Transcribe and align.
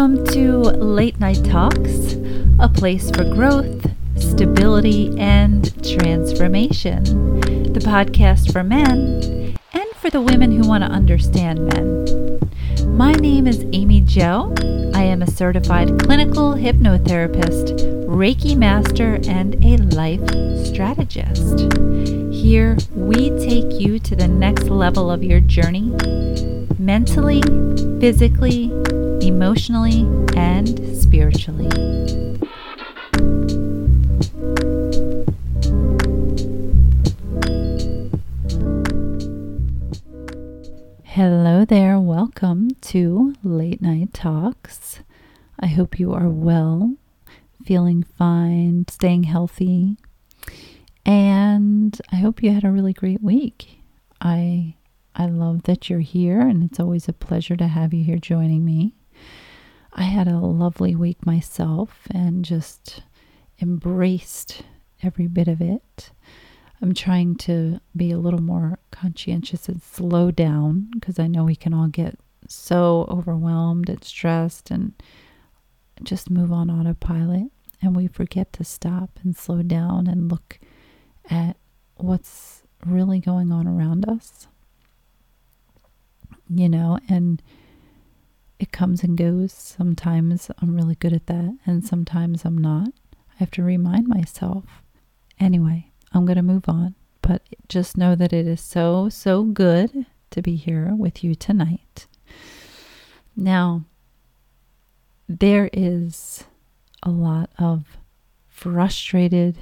Welcome 0.00 0.26
to 0.28 0.60
Late 0.60 1.20
Night 1.20 1.44
Talks, 1.44 2.14
a 2.58 2.70
place 2.70 3.10
for 3.10 3.22
growth, 3.22 3.90
stability, 4.16 5.14
and 5.18 5.62
transformation. 5.94 7.04
The 7.44 7.80
podcast 7.80 8.50
for 8.50 8.64
men 8.64 9.58
and 9.74 9.90
for 9.96 10.08
the 10.08 10.22
women 10.22 10.52
who 10.52 10.66
want 10.66 10.84
to 10.84 10.90
understand 10.90 11.66
men. 11.66 12.40
My 12.96 13.12
name 13.12 13.46
is 13.46 13.66
Amy 13.74 14.00
Joe. 14.00 14.54
I 14.94 15.02
am 15.02 15.20
a 15.20 15.30
certified 15.30 16.00
clinical 16.00 16.54
hypnotherapist, 16.54 18.06
Reiki 18.06 18.56
master, 18.56 19.20
and 19.28 19.62
a 19.62 19.76
life 19.94 20.26
strategist. 20.64 21.70
Here, 22.32 22.78
we 22.94 23.28
take 23.38 23.78
you 23.78 23.98
to 23.98 24.16
the 24.16 24.28
next 24.28 24.62
level 24.70 25.10
of 25.10 25.22
your 25.22 25.40
journey 25.40 25.94
mentally, 26.78 27.42
physically, 28.00 28.72
emotionally, 29.22 30.06
and 30.36 30.96
spiritually. 30.96 31.68
Hello 41.04 41.64
there, 41.64 41.98
welcome 42.00 42.70
to 42.80 43.34
Late 43.44 43.82
Night 43.82 44.14
Talks. 44.14 45.00
I 45.58 45.66
hope 45.66 46.00
you 46.00 46.12
are 46.14 46.28
well, 46.28 46.94
feeling 47.64 48.02
fine, 48.02 48.86
staying 48.88 49.24
healthy, 49.24 49.96
and 51.04 52.00
I 52.10 52.16
hope 52.16 52.42
you 52.42 52.52
had 52.52 52.64
a 52.64 52.70
really 52.70 52.94
great 52.94 53.22
week. 53.22 53.80
I 54.20 54.76
I 55.14 55.26
love 55.26 55.64
that 55.64 55.90
you're 55.90 56.00
here, 56.00 56.40
and 56.40 56.62
it's 56.62 56.80
always 56.80 57.08
a 57.08 57.12
pleasure 57.12 57.56
to 57.56 57.66
have 57.66 57.92
you 57.92 58.02
here 58.04 58.16
joining 58.16 58.64
me. 58.64 58.94
I 59.92 60.02
had 60.02 60.28
a 60.28 60.38
lovely 60.38 60.94
week 60.94 61.26
myself 61.26 62.06
and 62.10 62.44
just 62.44 63.02
embraced 63.60 64.62
every 65.02 65.26
bit 65.26 65.48
of 65.48 65.60
it. 65.60 66.10
I'm 66.82 66.94
trying 66.94 67.36
to 67.36 67.80
be 67.94 68.10
a 68.10 68.18
little 68.18 68.40
more 68.40 68.78
conscientious 68.90 69.68
and 69.68 69.82
slow 69.82 70.30
down 70.30 70.88
because 70.94 71.18
I 71.18 71.26
know 71.26 71.44
we 71.44 71.56
can 71.56 71.74
all 71.74 71.88
get 71.88 72.18
so 72.48 73.06
overwhelmed 73.10 73.88
and 73.88 74.02
stressed 74.02 74.70
and 74.70 74.94
just 76.02 76.30
move 76.30 76.52
on 76.52 76.70
autopilot. 76.70 77.50
And 77.82 77.96
we 77.96 78.06
forget 78.06 78.52
to 78.54 78.64
stop 78.64 79.18
and 79.22 79.36
slow 79.36 79.62
down 79.62 80.06
and 80.06 80.30
look 80.30 80.58
at 81.30 81.56
what's 81.96 82.62
really 82.86 83.20
going 83.20 83.52
on 83.52 83.66
around 83.66 84.08
us. 84.08 84.46
You 86.48 86.68
know, 86.68 86.98
and 87.08 87.42
it 88.60 88.72
comes 88.72 89.02
and 89.02 89.16
goes. 89.16 89.52
Sometimes 89.52 90.50
I'm 90.60 90.76
really 90.76 90.94
good 90.94 91.14
at 91.14 91.26
that, 91.26 91.56
and 91.66 91.82
sometimes 91.82 92.44
I'm 92.44 92.58
not. 92.58 92.88
I 93.14 93.38
have 93.38 93.50
to 93.52 93.62
remind 93.62 94.06
myself. 94.06 94.64
Anyway, 95.40 95.90
I'm 96.12 96.26
going 96.26 96.36
to 96.36 96.42
move 96.42 96.68
on, 96.68 96.94
but 97.22 97.42
just 97.68 97.96
know 97.96 98.14
that 98.14 98.34
it 98.34 98.46
is 98.46 98.60
so, 98.60 99.08
so 99.08 99.44
good 99.44 100.04
to 100.30 100.42
be 100.42 100.56
here 100.56 100.92
with 100.94 101.24
you 101.24 101.34
tonight. 101.34 102.06
Now, 103.34 103.84
there 105.26 105.70
is 105.72 106.44
a 107.02 107.10
lot 107.10 107.48
of 107.58 107.96
frustrated 108.46 109.56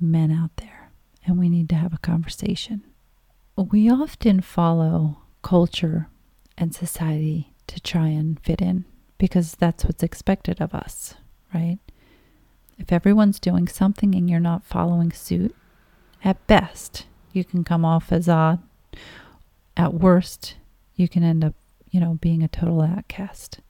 men 0.00 0.32
out 0.32 0.56
there, 0.56 0.90
and 1.24 1.38
we 1.38 1.48
need 1.48 1.68
to 1.68 1.76
have 1.76 1.94
a 1.94 1.98
conversation. 1.98 2.82
We 3.54 3.88
often 3.88 4.40
follow 4.40 5.18
culture 5.42 6.08
and 6.58 6.74
society 6.74 7.49
to 7.70 7.80
try 7.80 8.08
and 8.08 8.38
fit 8.40 8.60
in 8.60 8.84
because 9.16 9.52
that's 9.52 9.84
what's 9.84 10.02
expected 10.02 10.60
of 10.60 10.74
us, 10.74 11.14
right? 11.54 11.78
If 12.78 12.92
everyone's 12.92 13.38
doing 13.38 13.68
something 13.68 14.14
and 14.14 14.28
you're 14.28 14.40
not 14.40 14.64
following 14.64 15.12
suit, 15.12 15.54
at 16.24 16.44
best, 16.48 17.06
you 17.32 17.44
can 17.44 17.62
come 17.62 17.84
off 17.84 18.10
as 18.10 18.28
odd. 18.28 18.60
At 19.76 19.94
worst, 19.94 20.56
you 20.96 21.08
can 21.08 21.22
end 21.22 21.44
up, 21.44 21.54
you 21.90 22.00
know, 22.00 22.18
being 22.20 22.42
a 22.42 22.48
total 22.48 22.82
outcast. 22.82 23.60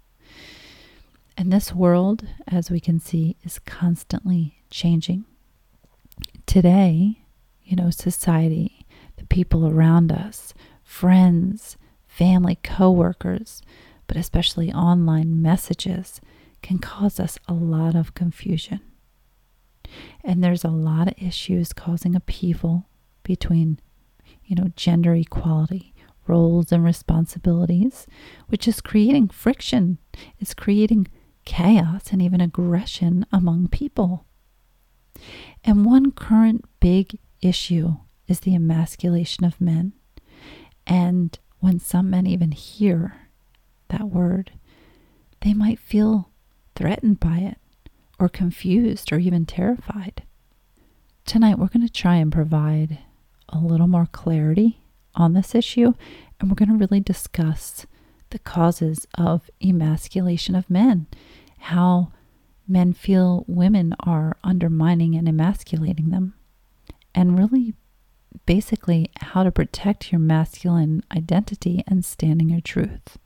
And 1.37 1.53
this 1.53 1.75
world, 1.75 2.27
as 2.49 2.71
we 2.71 2.81
can 2.81 3.01
see, 3.01 3.37
is 3.45 3.59
constantly 3.59 4.63
changing. 4.71 5.25
Today, 6.47 7.19
you 7.65 7.77
know, 7.77 7.91
society, 7.91 8.87
the 9.17 9.27
people 9.27 9.67
around 9.67 10.11
us, 10.11 10.55
friends, 10.83 11.77
family, 12.07 12.59
coworkers, 12.63 13.63
but 14.11 14.17
especially 14.17 14.73
online 14.73 15.41
messages, 15.41 16.21
can 16.63 16.79
cause 16.79 17.21
us 17.21 17.39
a 17.47 17.53
lot 17.53 17.95
of 17.95 18.13
confusion. 18.13 18.81
And 20.25 20.43
there's 20.43 20.65
a 20.65 20.69
lot 20.69 21.07
of 21.07 21.15
issues 21.17 21.73
causing 21.73 22.17
upheaval 22.17 22.89
between, 23.23 23.79
you 24.45 24.57
know, 24.57 24.73
gender 24.75 25.15
equality, 25.15 25.95
roles 26.27 26.73
and 26.73 26.83
responsibilities, 26.83 28.09
which 28.49 28.67
is 28.67 28.81
creating 28.81 29.29
friction, 29.29 29.99
is 30.41 30.55
creating 30.55 31.07
chaos 31.45 32.11
and 32.11 32.21
even 32.21 32.41
aggression 32.41 33.25
among 33.31 33.69
people. 33.69 34.27
And 35.63 35.87
one 35.87 36.11
current 36.11 36.65
big 36.81 37.17
issue 37.43 37.95
is 38.27 38.41
the 38.41 38.57
emasculation 38.57 39.45
of 39.45 39.61
men. 39.61 39.93
And 40.85 41.39
when 41.61 41.79
some 41.79 42.11
men 42.11 42.27
even 42.27 42.51
hear 42.51 43.30
that 43.91 44.09
word, 44.09 44.53
they 45.43 45.55
might 45.55 45.79
feel 45.79 46.31
threatened 46.75 47.21
by 47.21 47.39
it, 47.39 47.59
or 48.19 48.29
confused, 48.29 49.13
or 49.13 49.19
even 49.19 49.47
terrified. 49.47 50.23
Tonight, 51.25 51.59
we're 51.59 51.69
going 51.69 51.87
to 51.87 51.93
try 51.93 52.17
and 52.17 52.33
provide 52.33 52.99
a 53.49 53.59
little 53.59 53.89
more 53.89 54.07
clarity 54.07 54.81
on 55.15 55.33
this 55.33 55.55
issue, 55.55 55.95
and 56.39 56.49
we're 56.51 56.57
going 56.57 56.69
to 56.71 56.77
really 56.77 57.01
discuss 57.01 57.87
the 58.31 58.39
causes 58.39 59.07
of 59.19 59.51
emasculation 59.63 60.55
of 60.55 60.71
men, 60.71 61.07
how 61.59 62.13
men 62.67 62.93
feel 62.93 63.45
women 63.49 63.95
are 64.01 64.37
undermining 64.45 65.17
and 65.17 65.29
emasculating 65.29 66.11
them, 66.11 66.35
and 67.15 67.39
really 67.39 67.75
basically 68.47 69.11
how 69.21 69.43
to 69.43 69.51
protect 69.51 70.13
your 70.13 70.21
masculine 70.21 71.03
identity 71.15 71.83
and 71.87 72.05
standing 72.05 72.51
your 72.51 72.61
truth. 72.61 73.19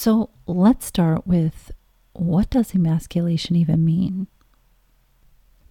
So 0.00 0.30
let's 0.46 0.86
start 0.86 1.26
with 1.26 1.72
what 2.12 2.50
does 2.50 2.72
emasculation 2.72 3.56
even 3.56 3.84
mean? 3.84 4.28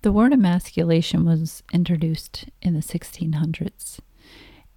The 0.01 0.11
word 0.11 0.33
emasculation 0.33 1.23
was 1.23 1.63
introduced 1.71 2.43
in 2.61 2.73
the 2.73 2.81
1600s, 2.81 4.01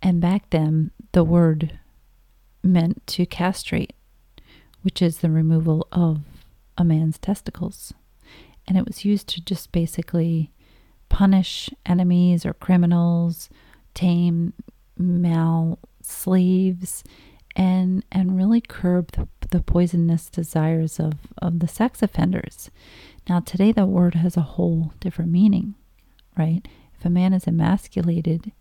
and 0.00 0.20
back 0.20 0.50
then 0.50 0.92
the 1.10 1.24
word 1.24 1.80
meant 2.62 3.04
to 3.08 3.26
castrate, 3.26 3.92
which 4.82 5.02
is 5.02 5.18
the 5.18 5.32
removal 5.32 5.88
of 5.90 6.20
a 6.78 6.84
man's 6.84 7.18
testicles. 7.18 7.92
And 8.68 8.78
it 8.78 8.86
was 8.86 9.04
used 9.04 9.26
to 9.30 9.44
just 9.44 9.72
basically 9.72 10.52
punish 11.08 11.70
enemies 11.84 12.46
or 12.46 12.54
criminals, 12.54 13.50
tame 13.94 14.52
male 14.96 15.80
slaves, 16.02 17.02
and 17.60 18.02
and 18.10 18.38
really 18.38 18.62
curb 18.62 19.12
the, 19.12 19.28
the 19.50 19.60
poisonous 19.60 20.30
desires 20.30 20.98
of, 20.98 21.12
of 21.42 21.58
the 21.58 21.68
sex 21.68 22.02
offenders. 22.02 22.70
Now 23.28 23.40
today 23.40 23.70
the 23.70 23.84
word 23.84 24.14
has 24.14 24.34
a 24.38 24.52
whole 24.56 24.94
different 24.98 25.30
meaning, 25.30 25.74
right? 26.38 26.66
If 26.98 27.04
a 27.04 27.10
man 27.10 27.34
is 27.34 27.46
emasculated, 27.46 28.52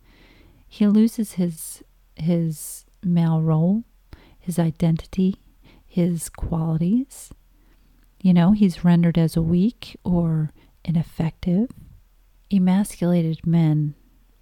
he 0.68 0.86
loses 0.86 1.32
his 1.32 1.82
his 2.14 2.84
male 3.02 3.40
role, 3.40 3.84
his 4.38 4.58
identity, 4.58 5.36
his 5.86 6.28
qualities. 6.28 7.30
You 8.20 8.34
know, 8.34 8.52
he's 8.52 8.84
rendered 8.84 9.16
as 9.16 9.34
weak 9.34 9.96
or 10.04 10.50
ineffective. 10.84 11.70
Emasculated 12.52 13.46
men 13.46 13.94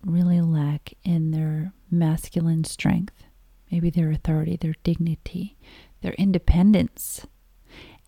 really 0.05 0.41
lack 0.41 0.95
in 1.05 1.31
their 1.31 1.73
masculine 1.93 2.65
strength 2.65 3.23
maybe 3.71 3.91
their 3.91 4.11
authority, 4.11 4.57
their 4.57 4.75
dignity, 4.83 5.57
their 6.01 6.15
independence. 6.15 7.27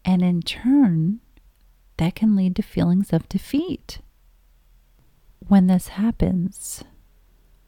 And 0.04 0.22
in 0.22 0.42
turn, 0.42 1.20
that 1.98 2.14
can 2.14 2.34
lead 2.34 2.56
to 2.56 2.62
feelings 2.62 3.12
of 3.12 3.28
defeat. 3.28 3.98
When 5.46 5.66
this 5.66 5.88
happens, 5.88 6.84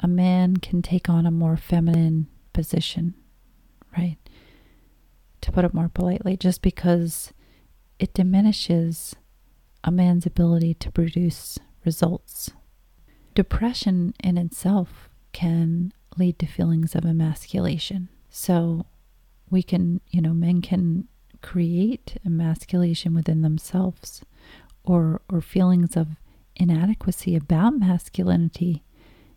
a 0.00 0.08
man 0.08 0.56
can 0.56 0.82
take 0.82 1.08
on 1.08 1.26
a 1.26 1.30
more 1.30 1.56
feminine 1.56 2.28
position, 2.52 3.14
right? 3.96 4.16
To 5.42 5.52
put 5.52 5.64
it 5.64 5.74
more 5.74 5.88
politely, 5.88 6.36
just 6.36 6.62
because 6.62 7.32
it 7.98 8.14
diminishes 8.14 9.14
a 9.84 9.90
man's 9.90 10.26
ability 10.26 10.74
to 10.74 10.90
produce 10.90 11.58
results. 11.84 12.50
Depression 13.34 14.14
in 14.22 14.38
itself 14.38 15.08
can 15.32 15.92
lead 16.18 16.38
to 16.38 16.46
feelings 16.46 16.94
of 16.94 17.04
emasculation. 17.04 18.08
So 18.30 18.86
we 19.50 19.62
can, 19.62 20.00
you 20.10 20.20
know, 20.20 20.32
men 20.32 20.62
can 20.62 21.08
create 21.42 22.18
emasculation 22.24 23.14
within 23.14 23.42
themselves 23.42 24.24
or, 24.84 25.20
or 25.28 25.40
feelings 25.40 25.96
of 25.96 26.08
inadequacy 26.56 27.36
about 27.36 27.78
masculinity 27.78 28.82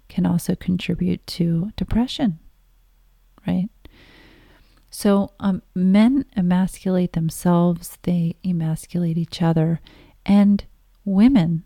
can 0.07 0.25
also 0.25 0.55
contribute 0.55 1.25
to 1.25 1.71
depression, 1.75 2.39
right? 3.47 3.69
So, 4.89 5.31
um, 5.39 5.61
men 5.73 6.25
emasculate 6.37 7.13
themselves, 7.13 7.97
they 8.03 8.35
emasculate 8.45 9.17
each 9.17 9.41
other, 9.41 9.81
and 10.25 10.63
women, 11.03 11.65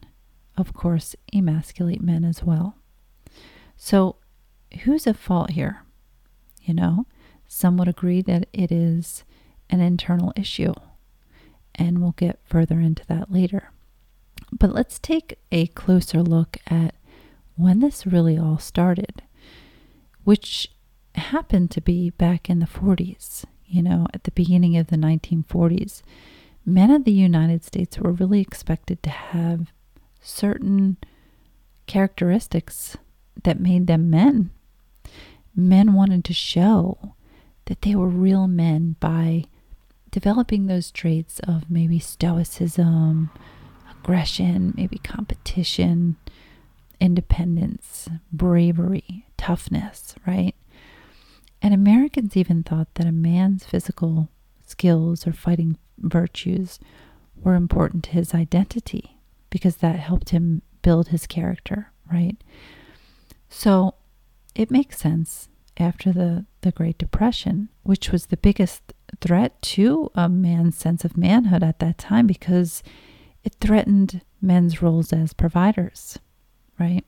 of 0.57 0.73
course, 0.73 1.15
emasculate 1.33 2.01
men 2.01 2.23
as 2.23 2.43
well. 2.43 2.75
So, 3.77 4.15
who's 4.83 5.07
at 5.07 5.17
fault 5.17 5.51
here? 5.51 5.83
You 6.61 6.73
know, 6.73 7.05
some 7.47 7.77
would 7.77 7.87
agree 7.87 8.21
that 8.23 8.47
it 8.53 8.71
is 8.71 9.23
an 9.69 9.79
internal 9.79 10.33
issue, 10.35 10.73
and 11.75 11.99
we'll 11.99 12.11
get 12.11 12.39
further 12.43 12.79
into 12.79 13.05
that 13.07 13.31
later. 13.31 13.71
But 14.51 14.73
let's 14.73 14.99
take 14.99 15.39
a 15.51 15.67
closer 15.67 16.21
look 16.21 16.57
at 16.67 16.95
when 17.55 17.79
this 17.79 18.05
really 18.05 18.37
all 18.37 18.57
started, 18.57 19.21
which 20.23 20.71
happened 21.15 21.71
to 21.71 21.81
be 21.81 22.09
back 22.11 22.49
in 22.49 22.59
the 22.59 22.65
40s, 22.65 23.45
you 23.65 23.81
know, 23.81 24.07
at 24.13 24.23
the 24.23 24.31
beginning 24.31 24.77
of 24.77 24.87
the 24.87 24.95
1940s. 24.95 26.01
Men 26.65 26.91
of 26.91 27.03
the 27.03 27.11
United 27.11 27.63
States 27.63 27.97
were 27.99 28.11
really 28.11 28.41
expected 28.41 29.01
to 29.03 29.09
have 29.09 29.71
certain 30.21 30.97
characteristics 31.87 32.97
that 33.43 33.59
made 33.59 33.87
them 33.87 34.09
men. 34.09 34.51
Men 35.55 35.93
wanted 35.93 36.23
to 36.25 36.33
show 36.33 37.15
that 37.65 37.81
they 37.81 37.95
were 37.95 38.07
real 38.07 38.47
men 38.47 38.95
by 38.99 39.45
developing 40.11 40.65
those 40.65 40.91
traits 40.91 41.39
of 41.41 41.69
maybe 41.69 41.99
stoicism, 41.99 43.29
aggression, 43.91 44.73
maybe 44.75 44.97
competition, 44.97 46.15
independence, 46.99 48.09
bravery, 48.31 49.25
toughness, 49.37 50.15
right? 50.25 50.55
And 51.61 51.73
Americans 51.73 52.37
even 52.37 52.63
thought 52.63 52.93
that 52.95 53.07
a 53.07 53.11
man's 53.11 53.65
physical 53.65 54.29
skills 54.65 55.27
or 55.27 55.33
fighting 55.33 55.77
virtues 55.97 56.79
were 57.35 57.55
important 57.55 58.03
to 58.05 58.11
his 58.11 58.33
identity 58.33 59.17
because 59.49 59.77
that 59.77 59.97
helped 59.97 60.29
him 60.29 60.61
build 60.81 61.09
his 61.09 61.27
character, 61.27 61.91
right? 62.11 62.37
So 63.49 63.95
it 64.55 64.71
makes 64.71 64.97
sense 64.97 65.49
after 65.77 66.11
the, 66.11 66.45
the 66.61 66.71
Great 66.71 66.97
Depression, 66.97 67.69
which 67.83 68.11
was 68.11 68.27
the 68.27 68.37
biggest 68.37 68.93
threat 69.21 69.61
to 69.61 70.11
a 70.15 70.27
man's 70.27 70.77
sense 70.77 71.05
of 71.05 71.17
manhood 71.17 71.63
at 71.63 71.79
that 71.79 71.97
time 71.97 72.27
because 72.27 72.83
it 73.43 73.55
threatened 73.61 74.21
men's 74.41 74.81
roles 74.81 75.13
as 75.13 75.33
providers, 75.33 76.19
right? 76.77 77.05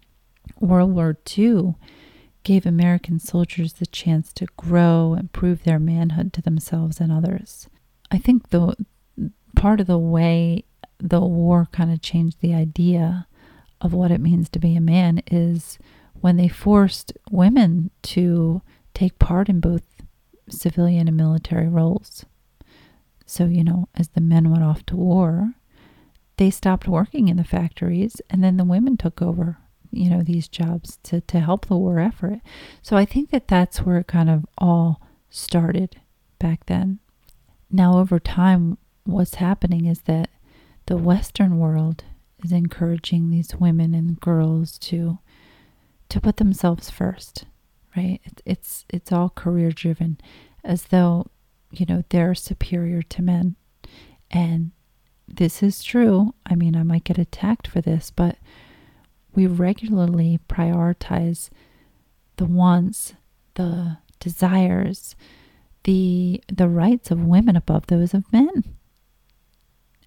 World 0.59 0.91
War 0.91 1.17
II 1.37 1.75
gave 2.43 2.65
American 2.65 3.19
soldiers 3.19 3.73
the 3.73 3.85
chance 3.85 4.33
to 4.33 4.47
grow 4.57 5.13
and 5.13 5.31
prove 5.31 5.63
their 5.63 5.79
manhood 5.79 6.33
to 6.33 6.41
themselves 6.41 6.99
and 6.99 7.11
others. 7.11 7.67
I 8.09 8.17
think 8.17 8.49
the 8.49 8.75
part 9.55 9.79
of 9.79 9.87
the 9.87 9.97
way 9.97 10.63
the 10.97 11.21
war 11.21 11.67
kind 11.71 11.91
of 11.91 12.01
changed 12.01 12.37
the 12.41 12.53
idea 12.53 13.27
of 13.79 13.93
what 13.93 14.11
it 14.11 14.21
means 14.21 14.49
to 14.49 14.59
be 14.59 14.75
a 14.75 14.81
man 14.81 15.21
is 15.31 15.77
when 16.21 16.37
they 16.37 16.47
forced 16.47 17.13
women 17.29 17.91
to 18.03 18.61
take 18.93 19.19
part 19.19 19.49
in 19.49 19.59
both 19.59 19.83
civilian 20.49 21.07
and 21.07 21.17
military 21.17 21.67
roles. 21.67 22.25
So, 23.25 23.45
you 23.45 23.63
know, 23.63 23.87
as 23.95 24.09
the 24.09 24.21
men 24.21 24.49
went 24.49 24.63
off 24.63 24.85
to 24.87 24.95
war, 24.95 25.53
they 26.37 26.49
stopped 26.49 26.87
working 26.87 27.27
in 27.27 27.37
the 27.37 27.43
factories 27.43 28.21
and 28.29 28.43
then 28.43 28.57
the 28.57 28.63
women 28.63 28.97
took 28.97 29.21
over 29.21 29.57
you 29.91 30.09
know 30.09 30.23
these 30.23 30.47
jobs 30.47 30.97
to 31.03 31.21
to 31.21 31.39
help 31.39 31.67
the 31.67 31.77
war 31.77 31.99
effort 31.99 32.39
so 32.81 32.97
i 32.97 33.05
think 33.05 33.29
that 33.29 33.47
that's 33.47 33.81
where 33.81 33.97
it 33.97 34.07
kind 34.07 34.29
of 34.29 34.45
all 34.57 35.01
started 35.29 36.01
back 36.39 36.65
then 36.65 36.99
now 37.69 37.97
over 37.99 38.19
time 38.19 38.77
what's 39.03 39.35
happening 39.35 39.85
is 39.85 40.01
that 40.03 40.29
the 40.87 40.97
western 40.97 41.59
world 41.59 42.03
is 42.43 42.51
encouraging 42.51 43.29
these 43.29 43.55
women 43.55 43.93
and 43.93 44.19
girls 44.19 44.79
to 44.79 45.19
to 46.11 46.21
put 46.21 46.37
themselves 46.37 46.89
first 46.89 47.45
right 47.95 48.19
it, 48.23 48.41
it's 48.45 48.85
it's 48.89 49.11
all 49.11 49.29
career 49.29 49.71
driven 49.71 50.17
as 50.63 50.83
though 50.85 51.27
you 51.71 51.85
know 51.87 52.03
they're 52.09 52.35
superior 52.35 53.01
to 53.01 53.21
men 53.21 53.55
and 54.29 54.71
this 55.27 55.63
is 55.63 55.83
true 55.83 56.33
i 56.45 56.55
mean 56.55 56.75
i 56.75 56.83
might 56.83 57.03
get 57.03 57.17
attacked 57.17 57.67
for 57.67 57.81
this 57.81 58.11
but 58.11 58.37
we 59.33 59.47
regularly 59.47 60.39
prioritize 60.49 61.49
the 62.37 62.45
wants, 62.45 63.13
the 63.55 63.97
desires, 64.19 65.15
the 65.83 66.41
the 66.51 66.67
rights 66.67 67.11
of 67.11 67.23
women 67.23 67.55
above 67.55 67.87
those 67.87 68.13
of 68.13 68.31
men. 68.31 68.63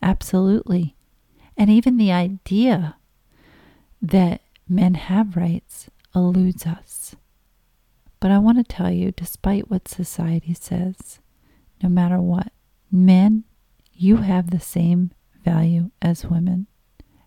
Absolutely. 0.02 0.96
And 1.56 1.70
even 1.70 1.96
the 1.96 2.12
idea 2.12 2.96
that 4.02 4.42
men 4.68 4.94
have 4.94 5.36
rights 5.36 5.88
eludes 6.14 6.66
us. 6.66 7.16
But 8.20 8.30
I 8.30 8.38
want 8.38 8.58
to 8.58 8.64
tell 8.64 8.90
you, 8.90 9.12
despite 9.12 9.70
what 9.70 9.88
society 9.88 10.54
says, 10.54 11.18
no 11.82 11.88
matter 11.88 12.20
what, 12.20 12.52
men, 12.90 13.44
you 13.92 14.18
have 14.18 14.50
the 14.50 14.60
same 14.60 15.12
value 15.44 15.90
as 16.00 16.24
women. 16.24 16.66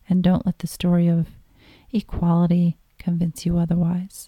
And 0.10 0.24
don't 0.24 0.46
let 0.46 0.60
the 0.60 0.68
story 0.68 1.08
of 1.08 1.28
equality 1.92 2.78
convince 2.98 3.46
you 3.46 3.58
otherwise. 3.58 4.28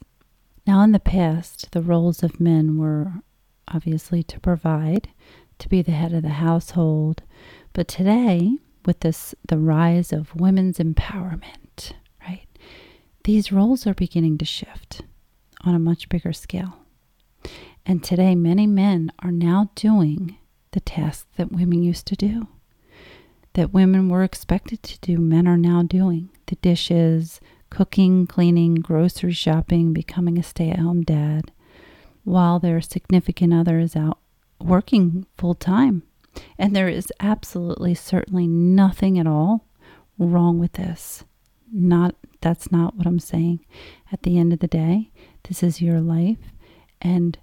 Now, 0.67 0.81
in 0.83 0.91
the 0.91 0.99
past, 0.99 1.71
the 1.71 1.81
roles 1.81 2.21
of 2.21 2.39
men 2.39 2.77
were 2.77 3.13
obviously 3.67 4.23
to 4.23 4.39
provide, 4.39 5.09
to 5.57 5.69
be 5.69 5.81
the 5.81 5.91
head 5.91 6.13
of 6.13 6.21
the 6.21 6.29
household, 6.29 7.23
but 7.73 7.87
today, 7.87 8.51
with 8.85 9.01
this 9.01 9.35
the 9.47 9.57
rise 9.57 10.11
of 10.13 10.35
women's 10.35 10.77
empowerment? 10.77 11.93
These 13.23 13.51
roles 13.51 13.85
are 13.85 13.93
beginning 13.93 14.37
to 14.39 14.45
shift 14.45 15.01
on 15.61 15.75
a 15.75 15.79
much 15.79 16.09
bigger 16.09 16.33
scale. 16.33 16.77
And 17.85 18.03
today 18.03 18.35
many 18.35 18.67
men 18.67 19.11
are 19.19 19.31
now 19.31 19.71
doing 19.75 20.37
the 20.71 20.79
tasks 20.79 21.25
that 21.37 21.51
women 21.51 21.83
used 21.83 22.05
to 22.07 22.15
do. 22.15 22.47
That 23.53 23.73
women 23.73 24.09
were 24.09 24.23
expected 24.23 24.83
to 24.83 24.99
do, 24.99 25.17
men 25.17 25.47
are 25.47 25.57
now 25.57 25.81
doing 25.83 26.29
the 26.45 26.55
dishes, 26.55 27.39
cooking, 27.69 28.27
cleaning, 28.27 28.75
grocery 28.75 29.33
shopping, 29.33 29.93
becoming 29.93 30.37
a 30.37 30.43
stay 30.43 30.69
at 30.69 30.79
home 30.79 31.01
dad, 31.03 31.51
while 32.23 32.59
their 32.59 32.81
significant 32.81 33.53
other 33.53 33.79
is 33.79 33.95
out 33.95 34.19
working 34.59 35.25
full 35.37 35.55
time. 35.55 36.03
And 36.57 36.75
there 36.75 36.89
is 36.89 37.11
absolutely, 37.19 37.95
certainly 37.95 38.47
nothing 38.47 39.17
at 39.17 39.27
all 39.27 39.65
wrong 40.17 40.59
with 40.59 40.73
this. 40.73 41.23
Not 41.71 42.15
that's 42.41 42.71
not 42.71 42.95
what 42.95 43.07
I'm 43.07 43.19
saying. 43.19 43.65
At 44.11 44.23
the 44.23 44.37
end 44.37 44.53
of 44.53 44.59
the 44.59 44.67
day, 44.67 45.11
this 45.47 45.63
is 45.63 45.81
your 45.81 45.99
life, 45.99 46.53
and 47.01 47.37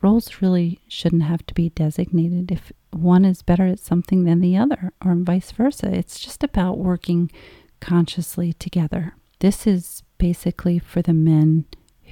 roles 0.00 0.42
really 0.42 0.80
shouldn't 0.88 1.22
have 1.22 1.46
to 1.46 1.54
be 1.54 1.70
designated 1.70 2.50
if 2.50 2.72
one 2.90 3.24
is 3.24 3.42
better 3.42 3.66
at 3.66 3.78
something 3.78 4.24
than 4.24 4.40
the 4.40 4.56
other, 4.56 4.92
or 5.04 5.14
vice 5.16 5.52
versa. 5.52 5.92
It's 5.92 6.18
just 6.18 6.42
about 6.42 6.78
working 6.78 7.30
consciously 7.80 8.52
together. 8.52 9.14
This 9.40 9.66
is 9.66 10.02
basically 10.18 10.78
for 10.78 11.02
the 11.02 11.14
men 11.14 11.64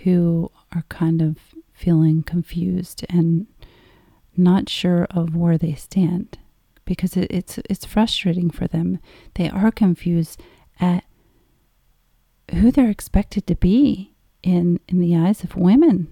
who 0.04 0.50
are 0.74 0.84
kind 0.88 1.20
of 1.22 1.36
feeling 1.72 2.22
confused 2.22 3.04
and 3.08 3.46
not 4.36 4.68
sure 4.68 5.06
of 5.10 5.36
where 5.36 5.58
they 5.58 5.74
stand 5.74 6.38
because 6.84 7.16
it, 7.16 7.28
it's 7.30 7.58
it's 7.70 7.84
frustrating 7.84 8.50
for 8.50 8.66
them. 8.66 8.98
They 9.34 9.48
are 9.48 9.70
confused 9.70 10.42
at 10.80 11.04
who 12.52 12.70
they're 12.70 12.90
expected 12.90 13.46
to 13.46 13.54
be 13.54 14.14
in 14.42 14.80
in 14.88 15.00
the 15.00 15.16
eyes 15.16 15.44
of 15.44 15.56
women. 15.56 16.08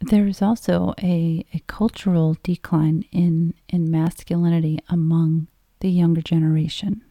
There 0.00 0.26
is 0.26 0.42
also 0.42 0.94
a, 1.00 1.44
a 1.54 1.60
cultural 1.68 2.36
decline 2.42 3.04
in, 3.12 3.54
in 3.68 3.88
masculinity 3.88 4.80
among 4.88 5.46
the 5.78 5.90
younger 5.90 6.20
generation. 6.20 7.02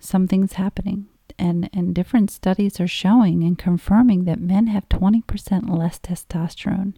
Something's 0.00 0.54
happening 0.54 1.06
and, 1.38 1.68
and 1.72 1.94
different 1.94 2.30
studies 2.30 2.80
are 2.80 2.86
showing 2.86 3.42
and 3.42 3.58
confirming 3.58 4.24
that 4.24 4.40
men 4.40 4.68
have 4.68 4.88
20% 4.88 5.68
less 5.68 5.98
testosterone 5.98 6.94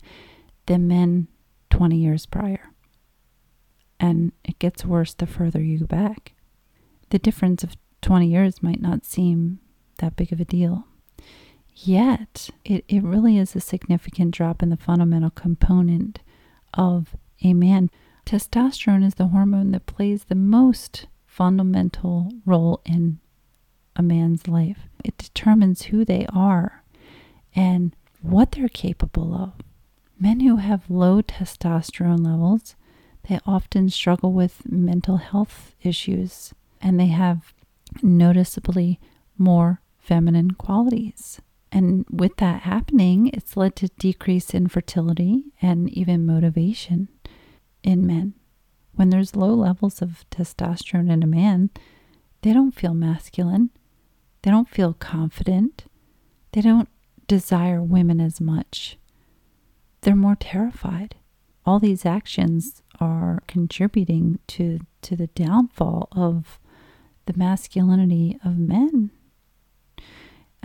than 0.67 0.89
men 0.89 1.29
20 1.71 1.97
years 1.97 2.27
prior. 2.27 2.71
And 3.99 4.33
it 4.45 4.59
gets 4.59 4.85
worse 4.85 5.15
the 5.15 5.27
further 5.27 5.63
you 5.63 5.81
go 5.81 5.87
back. 5.87 6.35
The 7.11 7.19
difference 7.19 7.65
of 7.65 7.77
20 8.03 8.29
years 8.29 8.63
might 8.63 8.81
not 8.81 9.05
seem 9.05 9.61
that 9.99 10.17
big 10.17 10.33
of 10.33 10.41
a 10.41 10.45
deal. 10.45 10.87
Yet, 11.79 12.51
it, 12.65 12.85
it 12.89 13.03
really 13.03 13.37
is 13.37 13.55
a 13.55 13.61
significant 13.61 14.33
drop 14.33 14.63
in 14.63 14.71
the 14.71 14.79
fundamental 14.79 15.31
component 15.31 16.21
of 16.73 17.15
a 17.43 17.53
man. 17.53 17.91
Testosterone 18.25 19.05
is 19.05 19.17
the 19.17 19.29
hormone 19.29 19.73
that 19.73 19.87
plays 19.87 20.25
the 20.25 20.35
most 20.35 21.07
fundamental 21.27 22.33
role 22.47 22.81
in 22.87 23.21
a 23.95 24.03
man's 24.03 24.49
life. 24.49 24.89
It 25.05 25.19
determines 25.19 25.83
who 25.83 26.05
they 26.05 26.27
are 26.33 26.83
and 27.55 27.95
what 28.23 28.53
they're 28.53 28.69
capable 28.69 29.35
of. 29.35 29.53
Men 30.19 30.41
who 30.41 30.57
have 30.57 30.91
low 30.91 31.21
testosterone 31.21 32.25
levels, 32.25 32.75
they 33.29 33.39
often 33.47 33.91
struggle 33.91 34.33
with 34.33 34.63
mental 34.67 35.19
health 35.19 35.75
issues 35.83 36.55
and 36.81 36.99
they 36.99 37.09
have 37.09 37.53
noticeably 38.03 38.99
more 39.37 39.83
feminine 39.99 40.53
qualities. 40.53 41.41
And 41.73 42.07
with 42.11 42.37
that 42.37 42.63
happening, 42.63 43.29
it's 43.35 43.57
led 43.57 43.77
to 43.77 43.89
decrease 43.99 44.55
in 44.55 44.69
fertility 44.69 45.53
and 45.61 45.91
even 45.91 46.25
motivation 46.25 47.09
in 47.83 48.07
men. 48.07 48.35
When 48.95 49.11
there's 49.11 49.37
low 49.37 49.55
levels 49.55 50.01
of 50.01 50.25
testosterone 50.31 51.11
in 51.11 51.23
a 51.23 51.27
man, 51.27 51.71
they 52.43 52.53
don't 52.53 52.73
feel 52.75 52.95
masculine. 52.95 53.71
They 54.43 54.51
don't 54.51 54.69
feel 54.69 54.95
confident. 54.95 55.85
They 56.53 56.61
don't 56.61 56.89
desire 57.27 57.83
women 57.83 58.21
as 58.21 58.41
much. 58.41 58.97
They're 60.03 60.17
more 60.17 60.37
terrified. 60.37 61.17
All 61.65 61.81
these 61.81 62.07
actions 62.07 62.83
are 63.01 63.43
contributing 63.49 64.39
to, 64.47 64.79
to 65.03 65.17
the 65.17 65.27
downfall 65.29 66.09
of 66.13 66.59
the 67.27 67.35
masculinity 67.37 68.39
of 68.45 68.57
men. 68.57 69.11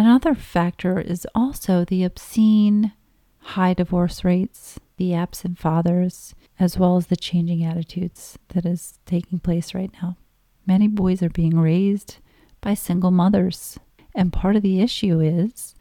Another 0.02 0.34
factor 0.34 1.00
is 1.00 1.28
also 1.36 1.86
the 1.86 2.04
obscene 2.04 2.92
high 3.38 3.76
divorce 3.76 4.24
rates, 4.24 4.80
the 4.98 5.14
absent 5.14 5.60
fathers, 5.60 6.34
as 6.60 6.76
well 6.76 6.98
as 6.98 7.06
the 7.06 7.16
changing 7.16 7.64
attitudes 7.64 8.40
that 8.48 8.66
is 8.66 8.98
taking 9.06 9.38
place 9.38 9.76
right 9.76 9.92
now. 10.02 10.18
Many 10.66 10.88
boys 10.88 11.22
are 11.22 11.30
being 11.30 11.60
raised 11.60 12.18
by 12.62 12.74
single 12.74 13.12
mothers, 13.12 13.78
and 14.16 14.34
part 14.34 14.56
of 14.56 14.64
the 14.64 14.82
issue 14.82 15.20
is 15.20 15.76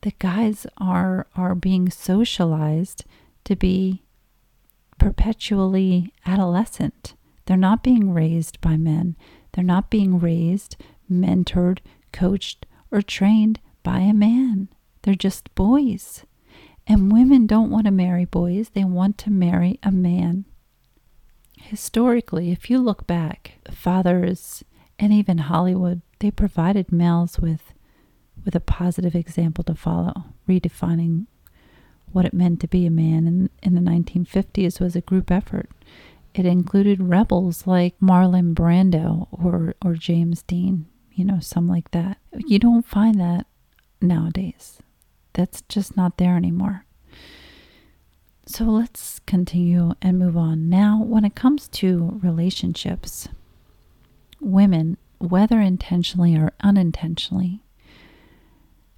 that 0.00 0.18
guys 0.18 0.66
are 0.78 1.26
are 1.36 1.54
being 1.54 1.90
socialized 1.90 3.04
to 3.44 3.54
be 3.54 4.02
perpetually 4.96 6.10
adolescent. 6.24 7.12
They're 7.44 7.58
not 7.58 7.82
being 7.82 8.14
raised 8.14 8.62
by 8.62 8.78
men. 8.78 9.14
They're 9.52 9.62
not 9.62 9.90
being 9.90 10.18
raised, 10.18 10.76
mentored, 11.10 11.80
coached, 12.12 12.64
or 12.92 13.02
trained 13.02 13.60
by 13.82 14.00
a 14.00 14.12
man. 14.12 14.68
They're 15.02 15.14
just 15.14 15.52
boys. 15.54 16.24
And 16.86 17.12
women 17.12 17.46
don't 17.46 17.70
want 17.70 17.86
to 17.86 17.90
marry 17.92 18.24
boys, 18.24 18.70
they 18.70 18.84
want 18.84 19.18
to 19.18 19.30
marry 19.30 19.78
a 19.82 19.90
man. 19.90 20.44
Historically, 21.58 22.50
if 22.50 22.68
you 22.68 22.80
look 22.80 23.06
back, 23.06 23.52
fathers 23.70 24.64
and 24.98 25.12
even 25.12 25.38
Hollywood, 25.38 26.02
they 26.18 26.30
provided 26.30 26.92
males 26.92 27.38
with 27.38 27.72
with 28.44 28.56
a 28.56 28.60
positive 28.60 29.14
example 29.14 29.62
to 29.62 29.74
follow, 29.74 30.24
redefining 30.48 31.26
what 32.10 32.24
it 32.24 32.34
meant 32.34 32.60
to 32.60 32.66
be 32.66 32.86
a 32.86 32.90
man 32.90 33.26
in, 33.26 33.50
in 33.62 33.74
the 33.74 33.80
1950s 33.80 34.80
was 34.80 34.96
a 34.96 35.00
group 35.00 35.30
effort. 35.30 35.70
It 36.34 36.44
included 36.44 37.00
rebels 37.00 37.66
like 37.66 37.94
Marlon 38.00 38.54
Brando 38.54 39.28
or, 39.30 39.74
or 39.84 39.94
James 39.94 40.42
Dean 40.42 40.86
you 41.14 41.24
know, 41.24 41.40
some 41.40 41.68
like 41.68 41.90
that. 41.90 42.18
You 42.36 42.58
don't 42.58 42.86
find 42.86 43.20
that 43.20 43.46
nowadays. 44.00 44.78
That's 45.34 45.62
just 45.62 45.96
not 45.96 46.18
there 46.18 46.36
anymore. 46.36 46.84
So 48.46 48.64
let's 48.64 49.20
continue 49.20 49.92
and 50.02 50.18
move 50.18 50.36
on. 50.36 50.68
Now, 50.68 51.02
when 51.02 51.24
it 51.24 51.34
comes 51.34 51.68
to 51.68 52.20
relationships, 52.22 53.28
women, 54.40 54.96
whether 55.18 55.60
intentionally 55.60 56.36
or 56.36 56.52
unintentionally, 56.62 57.62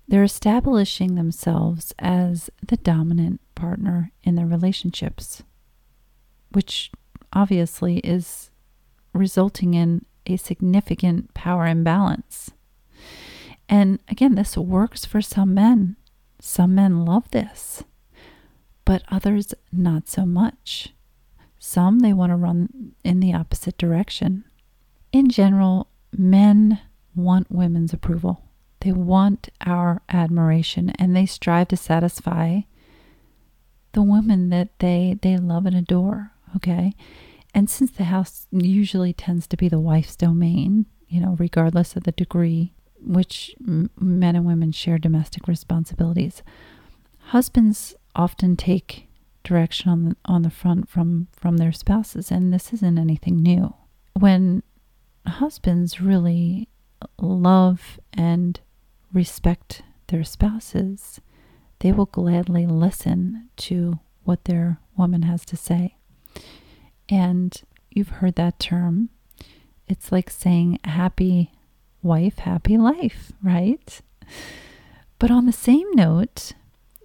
they're 0.08 0.24
establishing 0.24 1.14
themselves 1.14 1.94
as 1.98 2.50
the 2.66 2.76
dominant 2.78 3.40
partner 3.54 4.10
in 4.22 4.34
their 4.34 4.46
relationships, 4.46 5.42
which 6.52 6.90
obviously 7.32 7.98
is 7.98 8.50
resulting 9.12 9.74
in 9.74 10.04
a 10.26 10.36
significant 10.36 11.34
power 11.34 11.66
imbalance. 11.66 12.50
And 13.68 13.98
again, 14.08 14.34
this 14.34 14.56
works 14.56 15.04
for 15.04 15.20
some 15.20 15.54
men. 15.54 15.96
Some 16.40 16.74
men 16.74 17.04
love 17.04 17.30
this, 17.30 17.82
but 18.84 19.02
others 19.08 19.54
not 19.72 20.08
so 20.08 20.26
much. 20.26 20.90
Some 21.58 22.00
they 22.00 22.12
want 22.12 22.30
to 22.30 22.36
run 22.36 22.92
in 23.02 23.20
the 23.20 23.32
opposite 23.32 23.78
direction. 23.78 24.44
In 25.12 25.30
general, 25.30 25.88
men 26.12 26.80
want 27.14 27.50
women's 27.50 27.92
approval. 27.92 28.44
They 28.80 28.92
want 28.92 29.48
our 29.64 30.02
admiration 30.10 30.90
and 30.90 31.16
they 31.16 31.24
strive 31.24 31.68
to 31.68 31.76
satisfy 31.76 32.60
the 33.92 34.02
women 34.02 34.50
that 34.50 34.78
they 34.80 35.16
they 35.22 35.38
love 35.38 35.64
and 35.64 35.76
adore, 35.76 36.32
okay? 36.56 36.92
And 37.54 37.70
since 37.70 37.92
the 37.92 38.04
house 38.04 38.48
usually 38.50 39.12
tends 39.12 39.46
to 39.46 39.56
be 39.56 39.68
the 39.68 39.78
wife's 39.78 40.16
domain, 40.16 40.86
you 41.08 41.20
know, 41.20 41.36
regardless 41.38 41.94
of 41.94 42.02
the 42.02 42.12
degree 42.12 42.72
which 43.00 43.54
men 43.60 44.34
and 44.34 44.44
women 44.44 44.72
share 44.72 44.98
domestic 44.98 45.46
responsibilities, 45.46 46.42
husbands 47.26 47.94
often 48.16 48.56
take 48.56 49.08
direction 49.44 49.90
on 49.90 50.04
the, 50.04 50.16
on 50.24 50.42
the 50.42 50.50
front 50.50 50.88
from 50.88 51.28
from 51.32 51.58
their 51.58 51.72
spouses, 51.72 52.30
and 52.30 52.52
this 52.52 52.72
isn't 52.72 52.98
anything 52.98 53.42
new. 53.42 53.74
When 54.18 54.62
husbands 55.26 56.00
really 56.00 56.68
love 57.18 58.00
and 58.12 58.58
respect 59.12 59.82
their 60.08 60.24
spouses, 60.24 61.20
they 61.80 61.92
will 61.92 62.06
gladly 62.06 62.66
listen 62.66 63.50
to 63.56 64.00
what 64.24 64.44
their 64.46 64.78
woman 64.96 65.22
has 65.22 65.44
to 65.46 65.56
say. 65.56 65.96
And 67.08 67.54
you've 67.90 68.08
heard 68.08 68.34
that 68.36 68.58
term. 68.58 69.10
It's 69.86 70.10
like 70.10 70.30
saying 70.30 70.78
happy 70.84 71.52
wife, 72.02 72.38
happy 72.38 72.76
life, 72.76 73.32
right? 73.42 74.00
But 75.18 75.30
on 75.30 75.46
the 75.46 75.52
same 75.52 75.90
note, 75.92 76.52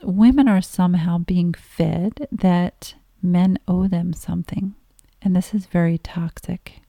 women 0.03 0.48
are 0.48 0.62
somehow 0.62 1.18
being 1.18 1.53
fed 1.53 2.27
that 2.32 2.96
men 3.22 3.60
owe 3.68 3.88
them 3.88 4.13
something. 4.13 4.75
And 5.22 5.36
this 5.36 5.53
is 5.53 5.65
very 5.65 5.98
toxic. 5.98 6.82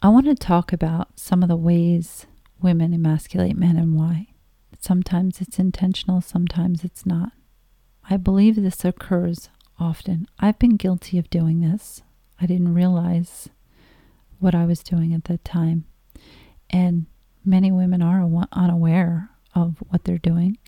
I 0.00 0.08
want 0.08 0.26
to 0.26 0.34
talk 0.34 0.72
about 0.72 1.18
some 1.18 1.42
of 1.42 1.48
the 1.48 1.56
ways 1.56 2.26
women 2.60 2.92
emasculate 2.94 3.56
men 3.56 3.76
and 3.76 3.96
why. 3.96 4.28
Sometimes 4.78 5.40
it's 5.40 5.58
intentional, 5.58 6.20
sometimes 6.20 6.84
it's 6.84 7.04
not. 7.06 7.32
I 8.08 8.16
believe 8.16 8.56
this 8.56 8.84
occurs 8.84 9.48
often. 9.78 10.26
I've 10.38 10.58
been 10.58 10.76
guilty 10.76 11.18
of 11.18 11.30
doing 11.30 11.60
this. 11.60 12.02
I 12.42 12.46
didn't 12.46 12.74
realize 12.74 13.48
what 14.40 14.52
I 14.52 14.66
was 14.66 14.82
doing 14.82 15.14
at 15.14 15.24
that 15.24 15.44
time. 15.44 15.84
And 16.70 17.06
many 17.44 17.70
women 17.70 18.02
are 18.02 18.28
unaware 18.50 19.30
of 19.54 19.76
what 19.88 20.02
they're 20.02 20.18
doing 20.18 20.58